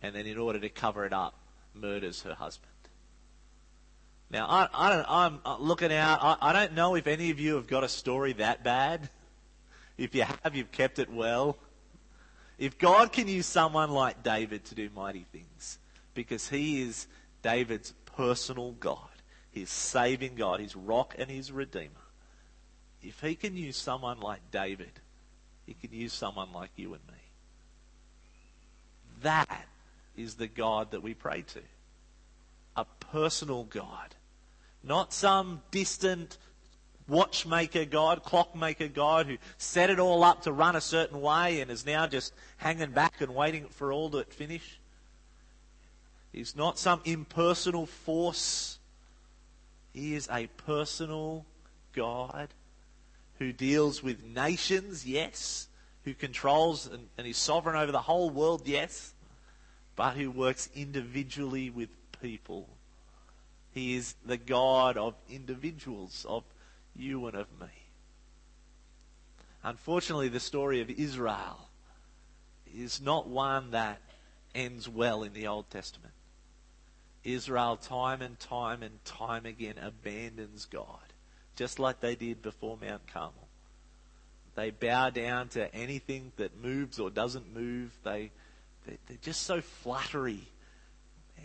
and 0.00 0.14
then, 0.14 0.26
in 0.26 0.38
order 0.38 0.60
to 0.60 0.68
cover 0.68 1.04
it 1.04 1.12
up, 1.12 1.34
murders 1.74 2.22
her 2.22 2.34
husband. 2.34 2.70
Now, 4.30 4.46
I, 4.48 5.04
I'm 5.26 5.40
uh, 5.44 5.56
looking 5.58 5.92
out. 5.92 6.20
I, 6.22 6.36
I 6.40 6.52
don't 6.52 6.74
know 6.74 6.94
if 6.94 7.08
any 7.08 7.30
of 7.30 7.40
you 7.40 7.56
have 7.56 7.66
got 7.66 7.82
a 7.82 7.88
story 7.88 8.32
that 8.34 8.62
bad. 8.62 9.10
If 9.98 10.14
you 10.14 10.24
have, 10.24 10.54
you've 10.54 10.72
kept 10.72 10.98
it 10.98 11.10
well. 11.10 11.56
If 12.58 12.76
God 12.76 13.12
can 13.12 13.28
use 13.28 13.46
someone 13.46 13.90
like 13.90 14.22
David 14.22 14.66
to 14.66 14.74
do 14.74 14.90
mighty 14.94 15.24
things, 15.32 15.78
because 16.12 16.50
he 16.50 16.82
is 16.82 17.06
David's 17.40 17.94
personal 18.14 18.72
God, 18.72 19.08
his 19.56 19.70
saving 19.70 20.34
God, 20.34 20.60
his 20.60 20.76
rock 20.76 21.14
and 21.18 21.30
his 21.30 21.50
redeemer. 21.50 21.88
If 23.02 23.22
he 23.22 23.34
can 23.34 23.56
use 23.56 23.76
someone 23.76 24.20
like 24.20 24.50
David, 24.50 25.00
he 25.64 25.72
can 25.72 25.94
use 25.94 26.12
someone 26.12 26.52
like 26.52 26.70
you 26.76 26.92
and 26.92 27.02
me. 27.08 27.14
That 29.22 29.66
is 30.14 30.34
the 30.34 30.46
God 30.46 30.90
that 30.90 31.02
we 31.02 31.14
pray 31.14 31.40
to. 31.40 31.62
A 32.76 32.84
personal 33.00 33.64
God. 33.64 34.14
Not 34.82 35.14
some 35.14 35.62
distant 35.70 36.36
watchmaker 37.08 37.86
God, 37.86 38.24
clockmaker 38.24 38.88
God 38.88 39.26
who 39.26 39.38
set 39.56 39.88
it 39.88 39.98
all 39.98 40.22
up 40.22 40.42
to 40.42 40.52
run 40.52 40.76
a 40.76 40.82
certain 40.82 41.22
way 41.22 41.62
and 41.62 41.70
is 41.70 41.86
now 41.86 42.06
just 42.06 42.34
hanging 42.58 42.90
back 42.90 43.22
and 43.22 43.34
waiting 43.34 43.68
for 43.70 43.90
all 43.90 44.10
to 44.10 44.24
finish. 44.24 44.78
He's 46.30 46.54
not 46.54 46.78
some 46.78 47.00
impersonal 47.06 47.86
force. 47.86 48.75
He 49.96 50.14
is 50.14 50.28
a 50.30 50.46
personal 50.66 51.46
God 51.94 52.48
who 53.38 53.50
deals 53.50 54.02
with 54.02 54.22
nations, 54.22 55.06
yes, 55.06 55.68
who 56.04 56.12
controls 56.12 56.86
and, 56.86 57.08
and 57.16 57.26
is 57.26 57.38
sovereign 57.38 57.76
over 57.76 57.92
the 57.92 58.02
whole 58.02 58.28
world, 58.28 58.68
yes, 58.68 59.14
but 59.96 60.12
who 60.12 60.30
works 60.30 60.68
individually 60.76 61.70
with 61.70 61.88
people. 62.20 62.68
He 63.72 63.94
is 63.94 64.16
the 64.22 64.36
God 64.36 64.98
of 64.98 65.14
individuals, 65.30 66.26
of 66.28 66.44
you 66.94 67.26
and 67.26 67.34
of 67.34 67.46
me. 67.58 67.68
Unfortunately, 69.64 70.28
the 70.28 70.40
story 70.40 70.82
of 70.82 70.90
Israel 70.90 71.70
is 72.76 73.00
not 73.00 73.28
one 73.28 73.70
that 73.70 74.02
ends 74.54 74.90
well 74.90 75.22
in 75.22 75.32
the 75.32 75.46
Old 75.46 75.70
Testament. 75.70 76.12
Israel, 77.26 77.76
time 77.76 78.22
and 78.22 78.38
time 78.38 78.82
and 78.82 79.04
time 79.04 79.46
again, 79.46 79.74
abandons 79.82 80.64
God, 80.66 81.12
just 81.56 81.78
like 81.80 82.00
they 82.00 82.14
did 82.14 82.40
before 82.40 82.78
Mount 82.80 83.06
Carmel. 83.12 83.48
They 84.54 84.70
bow 84.70 85.10
down 85.10 85.48
to 85.50 85.74
anything 85.74 86.32
that 86.36 86.56
moves 86.56 86.98
or 87.00 87.10
doesn't 87.10 87.52
move. 87.52 87.90
They, 88.04 88.30
they, 88.86 88.96
they're 89.06 89.18
just 89.20 89.42
so 89.42 89.60
fluttery. 89.60 90.48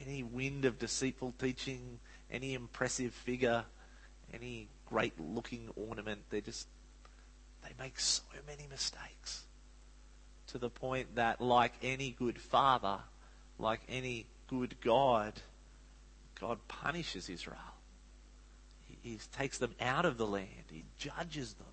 Any 0.05 0.23
wind 0.23 0.65
of 0.65 0.79
deceitful 0.79 1.33
teaching, 1.39 1.99
any 2.31 2.53
impressive 2.53 3.13
figure, 3.13 3.65
any 4.33 4.67
great 4.85 5.19
looking 5.19 5.69
ornament, 5.75 6.21
they 6.29 6.41
just, 6.41 6.67
they 7.63 7.71
make 7.77 7.99
so 7.99 8.23
many 8.47 8.67
mistakes. 8.69 9.45
To 10.47 10.57
the 10.57 10.69
point 10.69 11.15
that, 11.15 11.41
like 11.41 11.73
any 11.81 12.11
good 12.11 12.39
father, 12.39 12.99
like 13.57 13.81
any 13.89 14.27
good 14.47 14.75
God, 14.81 15.33
God 16.41 16.57
punishes 16.67 17.29
Israel. 17.29 17.59
He, 18.87 19.11
he 19.11 19.19
takes 19.37 19.59
them 19.59 19.75
out 19.79 20.05
of 20.05 20.17
the 20.17 20.25
land. 20.25 20.65
He 20.71 20.83
judges 20.97 21.53
them. 21.53 21.67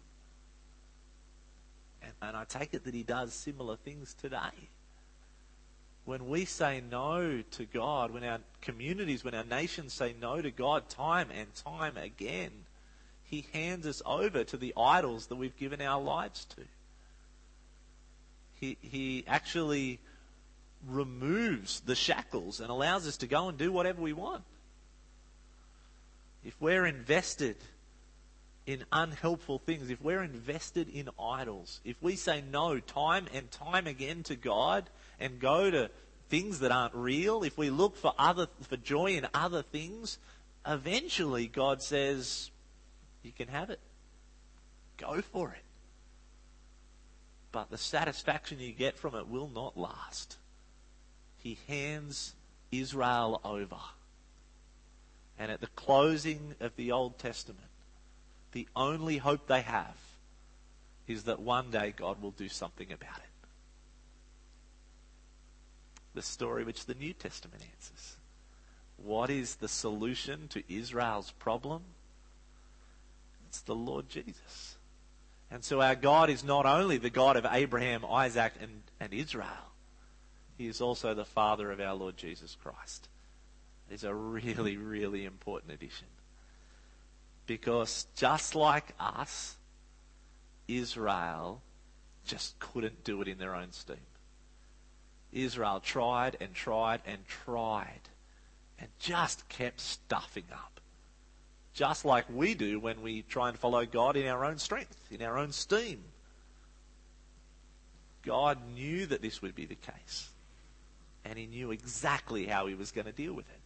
And, 2.02 2.12
and 2.20 2.36
I 2.36 2.44
take 2.44 2.74
it 2.74 2.84
that 2.84 2.94
he 2.94 3.02
does 3.02 3.32
similar 3.32 3.76
things 3.76 4.14
today. 4.14 4.68
When 6.04 6.28
we 6.28 6.44
say 6.44 6.82
no 6.90 7.42
to 7.50 7.64
God, 7.64 8.12
when 8.12 8.24
our 8.24 8.40
communities, 8.60 9.24
when 9.24 9.34
our 9.34 9.44
nations 9.44 9.94
say 9.94 10.14
no 10.20 10.40
to 10.40 10.50
God 10.50 10.88
time 10.90 11.28
and 11.34 11.52
time 11.54 11.96
again, 11.96 12.50
he 13.24 13.46
hands 13.52 13.86
us 13.86 14.02
over 14.04 14.44
to 14.44 14.56
the 14.56 14.74
idols 14.76 15.26
that 15.26 15.36
we've 15.36 15.56
given 15.56 15.80
our 15.80 16.00
lives 16.00 16.46
to. 16.56 16.62
He, 18.60 18.76
he 18.80 19.24
actually 19.26 19.98
removes 20.86 21.80
the 21.80 21.94
shackles 21.94 22.60
and 22.60 22.70
allows 22.70 23.06
us 23.06 23.16
to 23.18 23.26
go 23.26 23.48
and 23.48 23.56
do 23.56 23.72
whatever 23.72 24.02
we 24.02 24.12
want 24.12 24.44
if 26.44 26.54
we're 26.60 26.86
invested 26.86 27.56
in 28.66 28.84
unhelpful 28.92 29.58
things, 29.58 29.90
if 29.90 30.00
we're 30.00 30.22
invested 30.22 30.88
in 30.88 31.08
idols, 31.18 31.80
if 31.84 31.96
we 32.02 32.16
say 32.16 32.42
no 32.52 32.78
time 32.80 33.26
and 33.32 33.50
time 33.50 33.86
again 33.86 34.22
to 34.24 34.36
God 34.36 34.88
and 35.18 35.40
go 35.40 35.70
to 35.70 35.90
things 36.28 36.60
that 36.60 36.70
aren't 36.70 36.94
real, 36.94 37.42
if 37.42 37.56
we 37.56 37.70
look 37.70 37.96
for 37.96 38.12
other 38.18 38.46
for 38.62 38.76
joy 38.76 39.12
in 39.12 39.26
other 39.32 39.62
things, 39.62 40.18
eventually 40.66 41.46
God 41.46 41.82
says, 41.82 42.50
"You 43.22 43.32
can 43.32 43.48
have 43.48 43.70
it. 43.70 43.80
Go 44.98 45.22
for 45.22 45.52
it." 45.52 45.64
But 47.50 47.70
the 47.70 47.78
satisfaction 47.78 48.60
you 48.60 48.72
get 48.72 48.98
from 48.98 49.14
it 49.14 49.26
will 49.26 49.48
not 49.48 49.78
last. 49.78 50.36
He 51.38 51.58
hands 51.66 52.34
Israel 52.70 53.40
over 53.42 53.80
and 55.38 55.52
at 55.52 55.60
the 55.60 55.68
closing 55.68 56.54
of 56.60 56.74
the 56.76 56.90
Old 56.92 57.18
Testament, 57.18 57.68
the 58.52 58.66
only 58.74 59.18
hope 59.18 59.46
they 59.46 59.60
have 59.62 59.96
is 61.06 61.24
that 61.24 61.40
one 61.40 61.70
day 61.70 61.94
God 61.96 62.20
will 62.20 62.32
do 62.32 62.48
something 62.48 62.92
about 62.92 63.18
it. 63.18 63.24
The 66.14 66.22
story 66.22 66.64
which 66.64 66.86
the 66.86 66.94
New 66.94 67.12
Testament 67.12 67.62
answers. 67.62 68.16
What 68.96 69.30
is 69.30 69.56
the 69.56 69.68
solution 69.68 70.48
to 70.48 70.62
Israel's 70.68 71.30
problem? 71.30 71.82
It's 73.48 73.60
the 73.60 73.76
Lord 73.76 74.08
Jesus. 74.08 74.76
And 75.50 75.64
so 75.64 75.80
our 75.80 75.94
God 75.94 76.30
is 76.30 76.42
not 76.42 76.66
only 76.66 76.98
the 76.98 77.10
God 77.10 77.36
of 77.36 77.46
Abraham, 77.50 78.04
Isaac, 78.04 78.54
and, 78.60 78.82
and 79.00 79.14
Israel, 79.14 79.72
He 80.58 80.66
is 80.66 80.80
also 80.80 81.14
the 81.14 81.24
Father 81.24 81.70
of 81.70 81.80
our 81.80 81.94
Lord 81.94 82.16
Jesus 82.16 82.56
Christ 82.60 83.08
is 83.90 84.04
a 84.04 84.14
really, 84.14 84.76
really 84.76 85.24
important 85.24 85.72
addition. 85.72 86.06
Because 87.46 88.06
just 88.14 88.54
like 88.54 88.94
us, 89.00 89.56
Israel 90.66 91.62
just 92.26 92.58
couldn't 92.58 93.04
do 93.04 93.22
it 93.22 93.28
in 93.28 93.38
their 93.38 93.54
own 93.54 93.72
steam. 93.72 93.96
Israel 95.32 95.80
tried 95.80 96.36
and 96.40 96.54
tried 96.54 97.00
and 97.06 97.26
tried 97.26 98.00
and 98.78 98.88
just 98.98 99.48
kept 99.48 99.80
stuffing 99.80 100.44
up. 100.52 100.80
Just 101.72 102.04
like 102.04 102.24
we 102.30 102.54
do 102.54 102.80
when 102.80 103.02
we 103.02 103.22
try 103.22 103.48
and 103.48 103.58
follow 103.58 103.84
God 103.86 104.16
in 104.16 104.26
our 104.26 104.44
own 104.44 104.58
strength, 104.58 104.96
in 105.10 105.22
our 105.22 105.38
own 105.38 105.52
steam. 105.52 106.02
God 108.22 108.58
knew 108.74 109.06
that 109.06 109.22
this 109.22 109.40
would 109.40 109.54
be 109.54 109.64
the 109.64 109.74
case. 109.74 110.28
And 111.24 111.38
he 111.38 111.46
knew 111.46 111.70
exactly 111.70 112.46
how 112.46 112.66
he 112.66 112.74
was 112.74 112.90
going 112.90 113.06
to 113.06 113.12
deal 113.12 113.32
with 113.32 113.48
it 113.48 113.57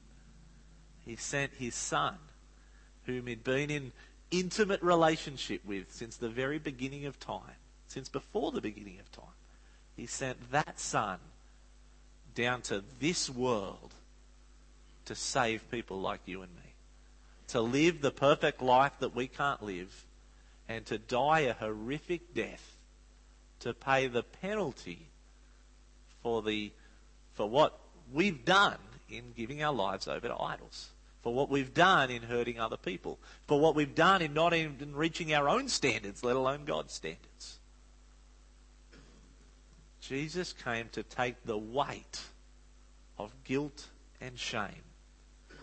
he 1.05 1.17
sent 1.17 1.53
his 1.55 1.75
son, 1.75 2.17
whom 3.07 3.27
he'd 3.27 3.45
been 3.45 3.71
in 3.71 3.93
intimate 4.31 4.83
relationship 4.83 5.65
with 5.65 5.93
since 5.93 6.17
the 6.17 6.29
very 6.29 6.59
beginning 6.59 7.07
of 7.07 7.19
time, 7.21 7.57
since 7.88 8.09
before 8.09 8.53
the 8.53 8.61
beginning 8.61 8.99
of 8.99 9.11
time. 9.12 9.25
He 9.97 10.07
sent 10.07 10.51
that 10.53 10.81
son 10.81 11.19
down 12.35 12.62
to 12.62 12.83
this 12.99 13.29
world 13.29 13.95
to 15.05 15.15
save 15.15 15.71
people 15.71 16.01
like 16.01 16.21
you 16.25 16.43
and 16.43 16.55
me, 16.57 16.73
to 17.49 17.61
live 17.61 18.01
the 18.01 18.11
perfect 18.11 18.62
life 18.62 18.93
that 19.01 19.15
we 19.15 19.27
can't 19.27 19.62
live, 19.62 20.05
and 20.69 20.87
to 20.87 20.97
die 20.97 21.41
a 21.41 21.53
horrific 21.53 22.35
death 22.35 22.77
to 23.61 23.75
pay 23.75 24.07
the 24.07 24.23
penalty 24.23 25.07
for 26.23 26.43
the 26.43 26.73
for 27.35 27.49
what 27.49 27.79
we've 28.12 28.45
done 28.45 28.79
in 29.12 29.33
giving 29.37 29.62
our 29.62 29.72
lives 29.72 30.09
over 30.09 30.29
to 30.29 30.40
idols 30.40 30.88
for 31.22 31.33
what 31.33 31.48
we've 31.48 31.72
done 31.72 32.11
in 32.11 32.22
hurting 32.22 32.59
other 32.59 32.77
people, 32.77 33.18
for 33.46 33.61
what 33.61 33.77
we've 33.77 33.94
done 33.94 34.22
in 34.22 34.35
not 34.35 34.53
even 34.53 34.94
reaching 34.94 35.33
our 35.33 35.48
own 35.48 35.68
standards, 35.68 36.25
let 36.25 36.35
alone 36.35 36.64
God's 36.64 36.92
standards. 36.92 37.59
Jesus 40.01 40.53
came 40.53 40.88
to 40.92 41.05
take 41.05 41.44
the 41.44 41.57
weight 41.57 42.22
of 43.18 43.33
guilt 43.44 43.87
and 44.20 44.37
shame 44.37 44.83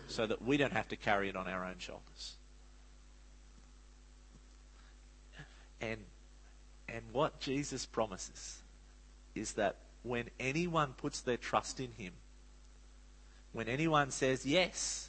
so 0.08 0.26
that 0.26 0.42
we 0.42 0.56
don't 0.56 0.72
have 0.72 0.88
to 0.88 0.96
carry 0.96 1.28
it 1.28 1.36
on 1.36 1.46
our 1.46 1.64
own 1.64 1.76
shoulders. 1.78 2.36
And, 5.82 5.98
and 6.88 7.02
what 7.12 7.38
Jesus 7.38 7.84
promises 7.84 8.58
is 9.34 9.52
that 9.52 9.76
when 10.02 10.30
anyone 10.40 10.94
puts 10.96 11.20
their 11.20 11.36
trust 11.36 11.80
in 11.80 11.92
Him, 11.98 12.12
when 13.52 13.68
anyone 13.68 14.10
says, 14.10 14.46
Yes, 14.46 15.08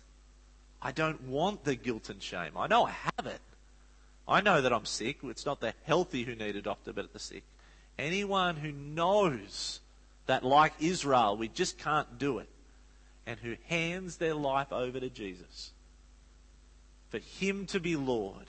I 0.81 0.91
don't 0.91 1.27
want 1.27 1.63
the 1.63 1.75
guilt 1.75 2.09
and 2.09 2.21
shame, 2.21 2.51
I 2.57 2.67
know 2.67 2.85
I 2.85 2.91
have 2.91 3.25
it. 3.25 3.41
I 4.27 4.41
know 4.41 4.61
that 4.61 4.73
I'm 4.73 4.85
sick. 4.85 5.17
It's 5.23 5.45
not 5.45 5.59
the 5.59 5.73
healthy 5.83 6.23
who 6.23 6.35
need 6.35 6.55
a 6.55 6.61
doctor, 6.61 6.93
but 6.93 7.11
the 7.11 7.19
sick. 7.19 7.43
Anyone 7.99 8.55
who 8.55 8.71
knows 8.71 9.79
that, 10.25 10.43
like 10.43 10.73
Israel, 10.79 11.35
we 11.37 11.47
just 11.47 11.77
can't 11.77 12.17
do 12.17 12.39
it, 12.39 12.49
and 13.25 13.39
who 13.39 13.55
hands 13.67 14.17
their 14.17 14.33
life 14.33 14.71
over 14.71 14.99
to 14.99 15.09
Jesus, 15.09 15.71
for 17.09 17.19
Him 17.19 17.65
to 17.67 17.79
be 17.79 17.95
Lord, 17.95 18.45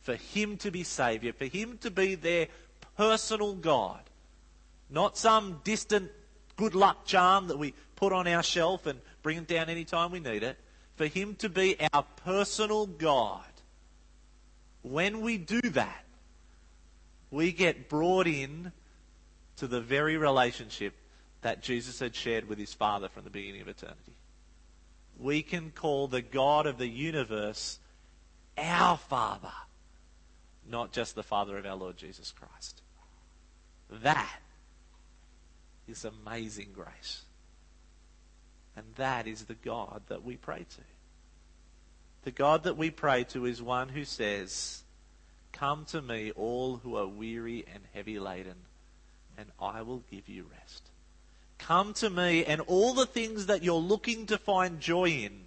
for 0.00 0.14
Him 0.14 0.56
to 0.58 0.70
be 0.70 0.82
Saviour, 0.82 1.32
for 1.32 1.46
Him 1.46 1.78
to 1.78 1.90
be 1.90 2.14
their 2.14 2.48
personal 2.96 3.54
God, 3.54 4.00
not 4.88 5.18
some 5.18 5.60
distant 5.64 6.10
good 6.56 6.74
luck 6.74 7.04
charm 7.04 7.48
that 7.48 7.58
we 7.58 7.74
put 7.96 8.12
on 8.12 8.26
our 8.26 8.42
shelf 8.42 8.86
and 8.86 9.00
bring 9.22 9.38
it 9.38 9.46
down 9.46 9.68
anytime 9.68 10.10
we 10.10 10.20
need 10.20 10.42
it, 10.42 10.58
for 10.96 11.06
Him 11.06 11.34
to 11.36 11.48
be 11.48 11.76
our 11.92 12.04
personal 12.24 12.86
God. 12.86 13.44
When 14.82 15.22
we 15.22 15.38
do 15.38 15.60
that, 15.60 16.04
we 17.30 17.52
get 17.52 17.88
brought 17.88 18.26
in 18.26 18.72
to 19.56 19.66
the 19.66 19.80
very 19.80 20.16
relationship 20.16 20.94
that 21.42 21.62
Jesus 21.62 21.98
had 21.98 22.14
shared 22.14 22.48
with 22.48 22.58
his 22.58 22.72
Father 22.72 23.08
from 23.08 23.24
the 23.24 23.30
beginning 23.30 23.60
of 23.60 23.68
eternity. 23.68 24.14
We 25.18 25.42
can 25.42 25.70
call 25.70 26.08
the 26.08 26.22
God 26.22 26.66
of 26.66 26.78
the 26.78 26.88
universe 26.88 27.78
our 28.56 28.96
Father, 28.96 29.52
not 30.68 30.92
just 30.92 31.14
the 31.14 31.22
Father 31.22 31.58
of 31.58 31.66
our 31.66 31.76
Lord 31.76 31.96
Jesus 31.96 32.32
Christ. 32.32 32.82
That 33.90 34.40
is 35.88 36.04
amazing 36.04 36.68
grace. 36.74 37.22
And 38.76 38.86
that 38.96 39.26
is 39.26 39.44
the 39.44 39.54
God 39.54 40.02
that 40.08 40.24
we 40.24 40.36
pray 40.36 40.66
to. 40.68 40.80
The 42.24 42.30
God 42.30 42.64
that 42.64 42.76
we 42.76 42.90
pray 42.90 43.24
to 43.24 43.44
is 43.44 43.62
one 43.62 43.90
who 43.90 44.04
says, 44.04 44.82
Come 45.52 45.84
to 45.86 46.02
me, 46.02 46.32
all 46.32 46.76
who 46.76 46.96
are 46.96 47.06
weary 47.06 47.64
and 47.72 47.84
heavy 47.92 48.18
laden, 48.18 48.56
and 49.38 49.46
I 49.60 49.82
will 49.82 50.02
give 50.10 50.28
you 50.28 50.46
rest. 50.50 50.82
Come 51.58 51.94
to 51.94 52.10
me, 52.10 52.44
and 52.44 52.60
all 52.62 52.94
the 52.94 53.06
things 53.06 53.46
that 53.46 53.62
you're 53.62 53.74
looking 53.74 54.26
to 54.26 54.38
find 54.38 54.80
joy 54.80 55.10
in, 55.10 55.44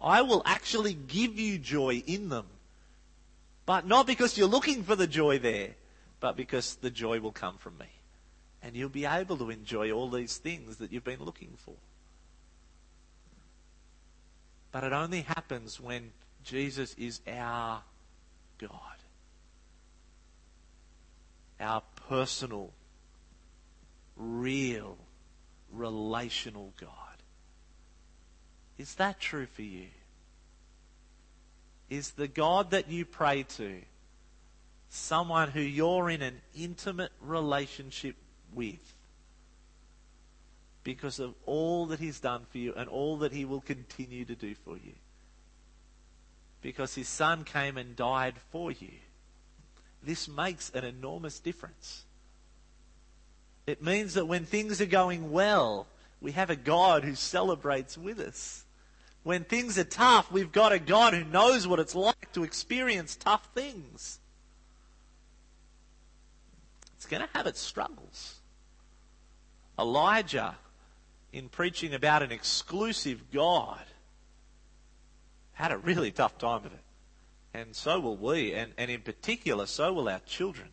I 0.00 0.22
will 0.22 0.42
actually 0.44 0.94
give 0.94 1.38
you 1.38 1.58
joy 1.58 2.02
in 2.06 2.28
them. 2.30 2.46
But 3.66 3.86
not 3.86 4.06
because 4.06 4.36
you're 4.36 4.48
looking 4.48 4.82
for 4.82 4.96
the 4.96 5.06
joy 5.06 5.38
there, 5.38 5.70
but 6.18 6.36
because 6.36 6.74
the 6.76 6.90
joy 6.90 7.20
will 7.20 7.32
come 7.32 7.56
from 7.58 7.78
me. 7.78 7.86
And 8.62 8.76
you'll 8.76 8.88
be 8.88 9.06
able 9.06 9.36
to 9.38 9.50
enjoy 9.50 9.90
all 9.90 10.10
these 10.10 10.36
things 10.36 10.76
that 10.76 10.92
you've 10.92 11.04
been 11.04 11.24
looking 11.24 11.54
for. 11.56 11.74
But 14.72 14.84
it 14.84 14.92
only 14.92 15.22
happens 15.22 15.80
when 15.80 16.12
Jesus 16.44 16.94
is 16.98 17.20
our 17.26 17.82
God 18.58 18.90
our 21.60 21.82
personal, 22.08 22.72
real, 24.16 24.96
relational 25.70 26.72
God. 26.80 26.90
Is 28.78 28.94
that 28.94 29.20
true 29.20 29.46
for 29.46 29.62
you? 29.62 29.88
Is 31.90 32.12
the 32.12 32.28
God 32.28 32.70
that 32.70 32.90
you 32.90 33.04
pray 33.04 33.42
to 33.56 33.82
someone 34.88 35.50
who 35.50 35.60
you're 35.60 36.08
in 36.08 36.22
an 36.22 36.40
intimate 36.56 37.12
relationship 37.20 38.16
with 38.54 38.94
because 40.82 41.18
of 41.18 41.34
all 41.46 41.86
that 41.86 42.00
He's 42.00 42.20
done 42.20 42.46
for 42.50 42.58
you 42.58 42.72
and 42.74 42.88
all 42.88 43.18
that 43.18 43.32
He 43.32 43.44
will 43.44 43.60
continue 43.60 44.24
to 44.24 44.34
do 44.34 44.54
for 44.54 44.76
you? 44.76 44.94
Because 46.62 46.94
His 46.94 47.08
Son 47.08 47.44
came 47.44 47.76
and 47.76 47.96
died 47.96 48.34
for 48.50 48.70
you 48.70 48.90
this 50.02 50.28
makes 50.28 50.70
an 50.70 50.84
enormous 50.84 51.38
difference. 51.40 52.04
It 53.66 53.82
means 53.82 54.14
that 54.14 54.26
when 54.26 54.46
things 54.46 54.80
are 54.80 54.86
going 54.86 55.30
well, 55.30 55.86
we 56.20 56.32
have 56.32 56.50
a 56.50 56.56
God 56.56 57.04
who 57.04 57.14
celebrates 57.14 57.96
with 57.96 58.18
us. 58.18 58.64
When 59.22 59.44
things 59.44 59.78
are 59.78 59.84
tough, 59.84 60.32
we've 60.32 60.50
got 60.52 60.72
a 60.72 60.78
God 60.78 61.12
who 61.12 61.24
knows 61.24 61.66
what 61.66 61.78
it's 61.78 61.94
like 61.94 62.32
to 62.32 62.44
experience 62.44 63.16
tough 63.16 63.48
things. 63.54 64.18
It's 66.96 67.06
going 67.06 67.22
to 67.22 67.28
have 67.34 67.46
its 67.46 67.60
struggles. 67.60 68.39
Elijah, 69.80 70.56
in 71.32 71.48
preaching 71.48 71.94
about 71.94 72.22
an 72.22 72.30
exclusive 72.30 73.30
God, 73.32 73.80
had 75.52 75.72
a 75.72 75.78
really 75.78 76.10
tough 76.10 76.36
time 76.38 76.66
of 76.66 76.72
it. 76.72 76.84
And 77.54 77.74
so 77.74 77.98
will 77.98 78.16
we, 78.16 78.52
and, 78.52 78.72
and 78.76 78.90
in 78.90 79.00
particular, 79.00 79.66
so 79.66 79.92
will 79.92 80.08
our 80.08 80.20
children. 80.20 80.68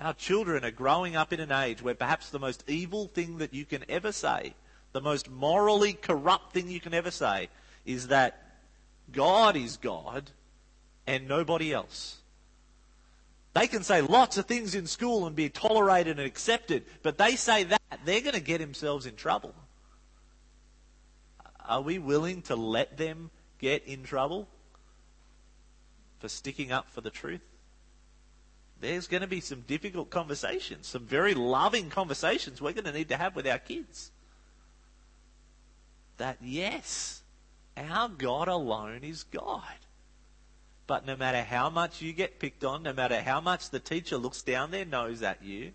Our 0.00 0.14
children 0.14 0.64
are 0.64 0.70
growing 0.70 1.16
up 1.16 1.32
in 1.32 1.40
an 1.40 1.52
age 1.52 1.80
where 1.80 1.94
perhaps 1.94 2.28
the 2.28 2.38
most 2.38 2.64
evil 2.66 3.06
thing 3.06 3.38
that 3.38 3.54
you 3.54 3.64
can 3.64 3.84
ever 3.88 4.12
say, 4.12 4.54
the 4.92 5.00
most 5.00 5.30
morally 5.30 5.94
corrupt 5.94 6.52
thing 6.52 6.68
you 6.68 6.80
can 6.80 6.92
ever 6.92 7.10
say, 7.10 7.48
is 7.84 8.08
that 8.08 8.42
God 9.12 9.56
is 9.56 9.76
God 9.76 10.30
and 11.06 11.28
nobody 11.28 11.72
else. 11.72 12.18
They 13.56 13.66
can 13.66 13.82
say 13.82 14.02
lots 14.02 14.36
of 14.36 14.46
things 14.46 14.74
in 14.74 14.86
school 14.86 15.26
and 15.26 15.34
be 15.34 15.48
tolerated 15.48 16.18
and 16.18 16.26
accepted, 16.26 16.84
but 17.02 17.16
they 17.16 17.36
say 17.36 17.64
that, 17.64 17.80
they're 18.04 18.20
going 18.20 18.34
to 18.34 18.40
get 18.40 18.60
themselves 18.60 19.06
in 19.06 19.16
trouble. 19.16 19.54
Are 21.66 21.80
we 21.80 21.98
willing 21.98 22.42
to 22.42 22.56
let 22.56 22.98
them 22.98 23.30
get 23.58 23.84
in 23.84 24.02
trouble? 24.04 24.48
for 26.18 26.28
sticking 26.28 26.72
up 26.72 26.90
for 26.90 27.00
the 27.00 27.10
truth, 27.10 27.42
there's 28.80 29.06
going 29.06 29.20
to 29.20 29.26
be 29.26 29.40
some 29.40 29.62
difficult 29.62 30.10
conversations, 30.10 30.86
some 30.86 31.06
very 31.06 31.34
loving 31.34 31.88
conversations 31.88 32.60
we're 32.60 32.72
going 32.72 32.84
to 32.84 32.92
need 32.92 33.08
to 33.08 33.16
have 33.16 33.34
with 33.34 33.46
our 33.46 33.58
kids. 33.58 34.10
That, 36.18 36.38
yes, 36.42 37.22
our 37.76 38.08
God 38.08 38.48
alone 38.48 39.00
is 39.02 39.22
God. 39.22 39.62
But 40.86 41.04
no 41.04 41.16
matter 41.16 41.42
how 41.42 41.68
much 41.68 42.00
you 42.00 42.12
get 42.12 42.38
picked 42.38 42.64
on, 42.64 42.84
no 42.84 42.92
matter 42.92 43.20
how 43.20 43.40
much 43.40 43.70
the 43.70 43.80
teacher 43.80 44.16
looks 44.16 44.42
down 44.42 44.70
their 44.70 44.84
nose 44.84 45.22
at 45.22 45.42
you, 45.42 45.72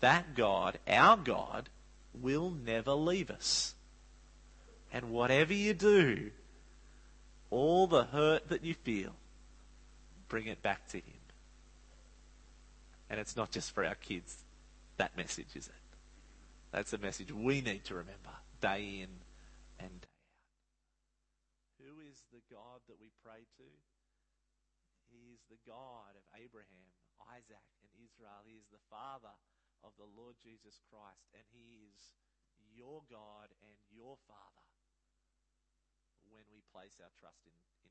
that 0.00 0.34
God, 0.34 0.78
our 0.88 1.16
God, 1.16 1.68
will 2.12 2.50
never 2.50 2.92
leave 2.92 3.30
us. 3.30 3.74
And 4.92 5.10
whatever 5.10 5.54
you 5.54 5.72
do, 5.72 6.32
all 7.50 7.86
the 7.86 8.04
hurt 8.04 8.48
that 8.48 8.64
you 8.64 8.74
feel, 8.74 9.12
bring 10.28 10.46
it 10.46 10.62
back 10.62 10.88
to 10.88 10.96
Him. 10.96 11.22
And 13.08 13.20
it's 13.20 13.36
not 13.36 13.50
just 13.50 13.72
for 13.74 13.84
our 13.84 13.94
kids, 13.94 14.38
that 14.96 15.16
message, 15.16 15.54
is 15.54 15.68
it? 15.68 15.74
That's 16.72 16.92
a 16.92 16.98
message 16.98 17.30
we 17.30 17.60
need 17.60 17.84
to 17.84 17.94
remember 17.94 18.32
day 18.60 19.04
in 19.04 19.10
and 19.78 20.00
day 20.00 20.08
out. 20.08 21.84
Who 21.84 22.00
is 22.10 22.24
the 22.32 22.40
God 22.50 22.80
that 22.88 22.96
we 22.98 23.10
pray 23.22 23.44
to? 23.58 23.68
He 25.12 25.34
is 25.34 25.41
the 25.52 25.60
God 25.68 26.16
of 26.16 26.24
Abraham, 26.32 26.88
Isaac, 27.28 27.60
and 27.84 27.92
Israel. 28.00 28.40
He 28.48 28.56
is 28.56 28.72
the 28.72 28.80
Father 28.88 29.36
of 29.84 29.92
the 30.00 30.08
Lord 30.08 30.40
Jesus 30.40 30.80
Christ, 30.88 31.28
and 31.36 31.44
He 31.52 31.92
is 31.92 32.16
your 32.72 33.04
God 33.12 33.52
and 33.60 33.76
your 33.92 34.16
Father 34.24 34.64
when 36.32 36.48
we 36.48 36.64
place 36.72 36.96
our 37.04 37.12
trust 37.20 37.44
in. 37.44 37.81